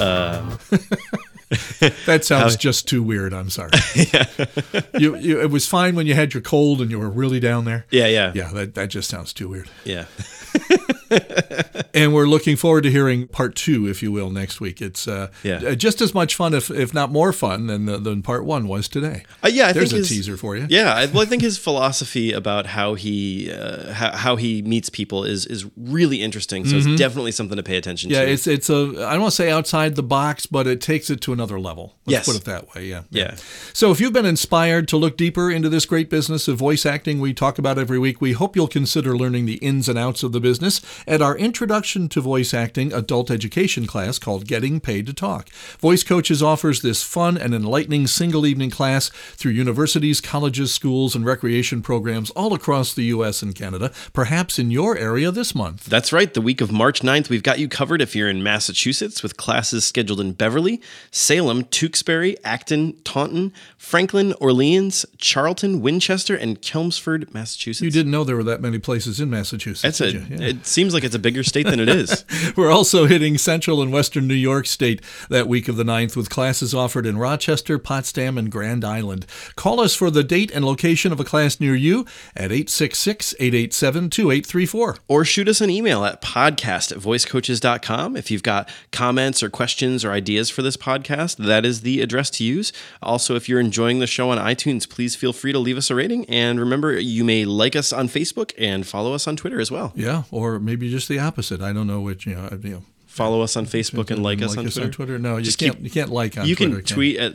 Um, 0.00 0.58
That 2.06 2.24
sounds 2.24 2.56
just 2.56 2.88
too 2.88 3.02
weird. 3.02 3.32
I'm 3.34 3.50
sorry. 3.50 3.70
you, 4.98 5.16
you, 5.16 5.40
it 5.40 5.50
was 5.50 5.66
fine 5.66 5.94
when 5.94 6.06
you 6.06 6.14
had 6.14 6.32
your 6.34 6.40
cold 6.40 6.80
and 6.80 6.90
you 6.90 6.98
were 6.98 7.10
really 7.10 7.40
down 7.40 7.64
there. 7.64 7.86
Yeah, 7.90 8.06
yeah, 8.06 8.32
Yeah, 8.34 8.50
that, 8.52 8.74
that 8.74 8.88
just 8.88 9.08
sounds 9.08 9.32
too 9.32 9.48
weird. 9.48 9.68
yeah. 9.84 10.06
And 11.94 12.14
we're 12.14 12.26
looking 12.26 12.56
forward 12.56 12.84
to 12.84 12.90
hearing 12.90 13.28
part 13.28 13.54
two, 13.54 13.86
if 13.86 14.02
you 14.02 14.10
will, 14.10 14.30
next 14.30 14.60
week. 14.62 14.80
It's 14.80 15.06
uh, 15.06 15.28
Yeah. 15.42 15.56
uh, 15.62 15.74
just 15.74 16.00
as 16.00 16.14
much 16.14 16.34
fun, 16.34 16.54
if, 16.54 16.70
if 16.70 16.94
not 16.94 17.12
more 17.12 17.34
fun, 17.34 17.66
than, 17.66 17.84
the, 17.84 17.98
than 17.98 18.22
part 18.22 18.46
one 18.46 18.66
was 18.66 18.88
today. 18.88 19.24
Uh, 19.44 19.48
yeah, 19.48 19.66
I 19.68 19.72
There's 19.74 19.92
a 19.92 19.96
his- 19.96 20.08
teaser 20.08 20.38
for 20.38 20.56
you. 20.56 20.66
Yeah, 20.70 20.94
I, 20.94 21.04
well, 21.06 21.20
I 21.20 21.26
think 21.26 21.42
his 21.50 21.58
philosophy 21.58 22.32
about 22.32 22.64
how 22.64 22.94
he 22.94 23.52
uh, 23.52 23.92
how, 23.92 24.12
how 24.16 24.36
he 24.36 24.62
meets 24.62 24.88
people 24.88 25.24
is 25.24 25.44
is 25.44 25.66
really 25.76 26.22
interesting. 26.22 26.64
So 26.64 26.76
it's 26.76 26.86
definitely 26.98 27.32
something 27.32 27.56
to 27.56 27.62
pay 27.62 27.76
attention 27.76 28.10
Mm-hmm. 28.10 28.22
Yeah, 28.22 28.32
it's 28.32 28.46
it's 28.46 28.70
a 28.70 28.74
I 29.06 29.12
don't 29.12 29.20
want 29.20 29.32
to 29.32 29.36
say 29.36 29.50
outside 29.50 29.94
the 29.96 30.02
box, 30.02 30.46
but 30.46 30.66
it 30.66 30.80
takes 30.80 31.10
it 31.10 31.20
to 31.22 31.32
another 31.34 31.60
level. 31.60 31.94
Let's 32.06 32.12
Yes. 32.12 32.26
put 32.26 32.36
it 32.36 32.44
that 32.46 32.74
way. 32.74 32.86
Yeah. 32.86 33.02
Yeah. 33.10 33.34
So 33.74 33.90
if 33.90 34.00
you've 34.00 34.12
been 34.14 34.24
inspired 34.26 34.88
to 34.88 34.96
look 34.96 35.16
deeper 35.18 35.50
into 35.50 35.68
this 35.68 35.84
great 35.84 36.08
business 36.08 36.48
of 36.48 36.56
voice 36.56 36.86
acting 36.86 37.20
we 37.20 37.34
talk 37.34 37.58
about 37.58 37.78
every 37.78 37.98
week, 37.98 38.20
we 38.22 38.32
hope 38.32 38.56
you'll 38.56 38.66
consider 38.66 39.14
learning 39.16 39.44
the 39.46 39.56
ins 39.56 39.88
and 39.90 39.98
outs 39.98 40.22
of 40.22 40.32
the 40.32 40.40
business 40.40 40.80
at 41.06 41.22
our 41.22 41.36
Introduction 41.36 42.08
to 42.08 42.20
Voice 42.20 42.54
Acting 42.54 42.92
adult 42.92 43.30
education 43.30 43.86
class 43.86 44.18
called 44.18 44.46
Getting 44.46 44.80
Paid 44.80 45.06
to 45.06 45.12
Talk. 45.12 45.48
Voice 45.78 46.02
Coaches 46.02 46.42
offers 46.42 46.82
this 46.82 47.02
fun 47.02 47.36
and 47.36 47.54
enlightening 47.54 48.06
single 48.06 48.46
evening 48.46 48.70
class 48.70 49.08
through 49.08 49.52
universities, 49.52 50.20
colleges, 50.20 50.72
schools, 50.72 51.14
and 51.14 51.24
recreation 51.24 51.82
programs 51.82 52.30
all 52.30 52.54
across 52.54 52.94
the 52.94 53.04
US 53.04 53.42
and 53.42 53.54
Canada, 53.54 53.92
perhaps 54.12 54.58
in 54.58 54.70
your 54.70 54.96
area 54.96 55.30
this 55.30 55.54
month. 55.54 55.86
That's 55.86 56.12
right. 56.12 56.32
The 56.32 56.40
week 56.40 56.60
of 56.60 56.72
March 56.72 57.00
9th, 57.00 57.28
we've 57.28 57.42
got 57.42 57.58
you 57.58 57.68
covered 57.68 58.00
if 58.00 58.14
you're 58.14 58.28
in 58.28 58.42
Massachusetts 58.42 59.22
with 59.22 59.36
classes 59.36 59.84
scheduled 59.84 60.20
in 60.20 60.32
Beverly, 60.32 60.80
Salem, 61.10 61.64
Tewksbury, 61.64 62.36
Acton, 62.44 63.00
Taunton, 63.04 63.52
Franklin, 63.76 64.32
Orleans, 64.40 65.04
Charlton, 65.18 65.80
Winchester, 65.80 66.34
and 66.36 66.60
Chelmsford, 66.62 67.32
Massachusetts. 67.34 67.82
You 67.82 67.90
didn't 67.90 68.12
know 68.12 68.24
there 68.24 68.36
were 68.36 68.42
that 68.44 68.60
many 68.60 68.78
places 68.78 69.20
in 69.20 69.30
Massachusetts. 69.30 69.82
That's 69.82 70.00
a, 70.00 70.12
did 70.12 70.28
you? 70.30 70.36
Yeah. 70.36 70.48
It 70.50 70.66
seems 70.66 70.91
like 70.94 71.04
it's 71.04 71.14
a 71.14 71.18
bigger 71.18 71.42
state 71.42 71.66
than 71.66 71.80
it 71.80 71.88
is. 71.88 72.24
We're 72.56 72.70
also 72.70 73.06
hitting 73.06 73.38
central 73.38 73.82
and 73.82 73.92
western 73.92 74.26
New 74.26 74.34
York 74.34 74.66
State 74.66 75.00
that 75.28 75.48
week 75.48 75.68
of 75.68 75.76
the 75.76 75.84
9th 75.84 76.16
with 76.16 76.30
classes 76.30 76.74
offered 76.74 77.06
in 77.06 77.18
Rochester, 77.18 77.78
Potsdam, 77.78 78.36
and 78.38 78.50
Grand 78.50 78.84
Island. 78.84 79.26
Call 79.56 79.80
us 79.80 79.94
for 79.94 80.10
the 80.10 80.24
date 80.24 80.50
and 80.50 80.64
location 80.64 81.12
of 81.12 81.20
a 81.20 81.24
class 81.24 81.60
near 81.60 81.74
you 81.74 82.06
at 82.36 82.52
866 82.52 83.34
887 83.38 84.10
2834. 84.10 84.98
or 85.08 85.24
shoot 85.24 85.48
us 85.48 85.60
an 85.60 85.70
email 85.70 86.04
at 86.04 86.22
podcast 86.22 86.92
at 86.92 86.98
voicecoaches.com. 86.98 88.16
If 88.16 88.30
you've 88.30 88.42
got 88.42 88.68
comments 88.90 89.42
or 89.42 89.50
questions 89.50 90.04
or 90.04 90.12
ideas 90.12 90.50
for 90.50 90.62
this 90.62 90.76
podcast, 90.76 91.36
that 91.36 91.64
is 91.64 91.80
the 91.82 92.00
address 92.00 92.30
to 92.30 92.44
use. 92.44 92.72
Also, 93.02 93.34
if 93.36 93.48
you're 93.48 93.60
enjoying 93.60 93.98
the 93.98 94.06
show 94.06 94.30
on 94.30 94.38
iTunes, 94.38 94.88
please 94.88 95.14
feel 95.16 95.32
free 95.32 95.52
to 95.52 95.58
leave 95.58 95.76
us 95.76 95.90
a 95.90 95.94
rating. 95.94 96.24
And 96.26 96.58
remember, 96.60 96.98
you 96.98 97.24
may 97.24 97.44
like 97.44 97.76
us 97.76 97.92
on 97.92 98.08
Facebook 98.08 98.52
and 98.58 98.86
follow 98.86 99.14
us 99.14 99.26
on 99.26 99.36
Twitter 99.36 99.60
as 99.60 99.70
well. 99.70 99.92
Yeah, 99.94 100.22
or 100.30 100.58
maybe 100.58 100.81
just 100.90 101.08
the 101.08 101.18
opposite. 101.18 101.60
I 101.60 101.72
don't 101.72 101.86
know 101.86 102.00
which, 102.00 102.26
you 102.26 102.34
know. 102.34 102.48
You 102.62 102.70
know 102.70 102.82
Follow 103.06 103.42
us 103.42 103.56
on 103.56 103.66
Facebook 103.66 104.10
and 104.10 104.22
like 104.22 104.40
us 104.40 104.56
on 104.56 104.90
Twitter. 104.90 105.18
No, 105.18 105.36
you 105.36 105.42
Just 105.44 105.58
can't. 105.58 105.74
keep- 105.76 105.84
you 105.84 105.90
can't 105.90 106.10
like 106.10 106.38
on 106.38 106.46
you 106.46 106.56
Twitter. 106.56 106.76
can 106.76 106.84
tweet 106.84 107.18
at 107.18 107.34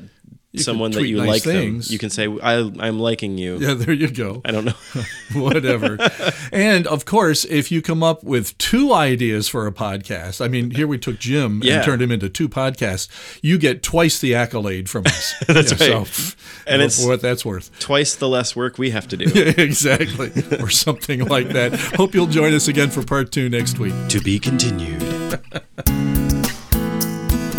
You 0.53 0.63
someone 0.63 0.91
that 0.91 1.05
you 1.05 1.17
nice 1.17 1.27
like 1.27 1.41
things. 1.43 1.87
them. 1.87 1.93
You 1.93 1.99
can 1.99 2.09
say, 2.09 2.25
I, 2.41 2.55
I'm 2.79 2.99
liking 2.99 3.37
you. 3.37 3.57
Yeah, 3.57 3.73
there 3.73 3.93
you 3.93 4.09
go. 4.09 4.41
I 4.45 4.51
don't 4.51 4.63
know. 4.65 4.73
Whatever. 5.33 5.97
and 6.53 6.87
of 6.87 7.03
course, 7.05 7.43
if 7.45 7.69
you 7.71 7.81
come 7.81 8.01
up 8.01 8.23
with 8.23 8.57
two 8.57 8.93
ideas 8.93 9.49
for 9.49 9.67
a 9.67 9.71
podcast, 9.73 10.43
I 10.43 10.47
mean, 10.47 10.71
here 10.71 10.87
we 10.87 10.97
took 10.97 11.19
Jim 11.19 11.59
Yeah. 11.63 11.75
and 11.75 11.83
turned 11.85 12.01
him 12.01 12.11
into 12.11 12.29
two 12.29 12.47
podcasts, 12.47 13.09
you 13.43 13.57
get 13.57 13.83
twice 13.83 14.19
the 14.19 14.35
accolade 14.35 14.89
from 14.89 15.05
us. 15.05 15.35
That's 15.47 15.79
Yeah, 15.79 15.97
right. 15.97 16.07
So, 16.07 16.35
And 16.65 16.81
it's- 16.81 17.05
what 17.05 17.21
that's 17.21 17.43
worth. 17.45 17.77
Twice 17.79 18.15
the 18.15 18.29
less 18.29 18.55
work 18.55 18.77
we 18.77 18.89
have 18.91 19.07
to 19.09 19.17
do. 19.17 19.25
exactly. 19.57 20.31
or 20.61 20.69
something 20.69 21.25
like 21.25 21.49
that. 21.49 21.73
Hope 21.97 22.13
you'll 22.15 22.25
join 22.27 22.53
us 22.53 22.67
again 22.69 22.89
for 22.89 23.03
part 23.03 23.31
two 23.33 23.49
next 23.49 23.79
week. 23.79 23.93
to 24.09 24.19
be 24.21 24.39
continued. 24.39 25.03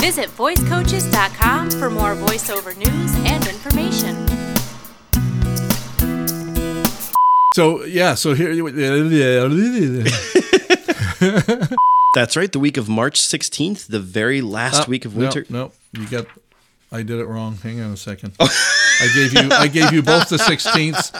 Visit 0.00 0.28
voicecoaches.com 0.30 1.70
for 1.72 1.90
more 1.90 2.14
voiceover 2.14 2.76
news 2.76 3.14
and 3.26 3.46
information. 3.46 4.26
So, 7.54 7.84
yeah, 7.84 8.14
so 8.14 8.34
here. 8.34 8.54
That's 12.14 12.36
right. 12.36 12.52
The 12.52 12.60
week 12.60 12.76
of 12.76 12.88
March 12.88 13.20
16th, 13.20 13.88
the 13.88 13.98
very 13.98 14.40
last 14.40 14.82
ah, 14.82 14.84
week 14.88 15.04
of 15.04 15.16
winter. 15.16 15.44
No, 15.48 15.72
no, 15.92 16.00
you 16.00 16.08
got. 16.08 16.26
I 16.92 17.02
did 17.02 17.18
it 17.18 17.26
wrong. 17.26 17.56
Hang 17.56 17.80
on 17.80 17.92
a 17.92 17.96
second. 17.96 18.34
I 19.00 19.08
gave 19.14 19.32
you 19.34 19.48
I 19.52 19.68
gave 19.68 19.92
you 19.92 20.02
both 20.02 20.28
the 20.28 20.38
sixteenths 20.50 21.12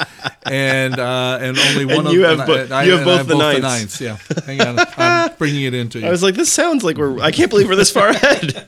and 0.45 0.99
uh, 0.99 1.39
and 1.41 1.59
only 1.59 1.85
one 1.85 1.99
And 1.99 2.07
of 2.09 2.13
you 2.15 2.23
have 2.25 2.41
and 2.41 2.47
bo- 2.69 2.75
I- 2.75 2.85
you 2.85 2.93
have 2.97 3.05
both 3.05 3.27
the 3.29 3.37
ninths. 3.37 3.63
ninths. 3.63 4.01
Yeah, 4.01 4.17
hang 4.47 4.61
on. 4.61 4.85
I'm 4.97 5.33
bringing 5.39 5.65
it 5.65 5.75
into 5.75 5.99
you. 6.01 6.07
I 6.07 6.11
was 6.11 6.23
like, 6.23 6.35
this 6.35 6.53
sounds 6.53 6.83
like 6.85 6.97
we're. 6.97 7.21
I 7.21 7.31
can't 7.31 7.51
believe 7.51 7.69
we're 7.69 7.77
this 7.77 7.91
far 7.93 8.09
ahead. 8.11 8.67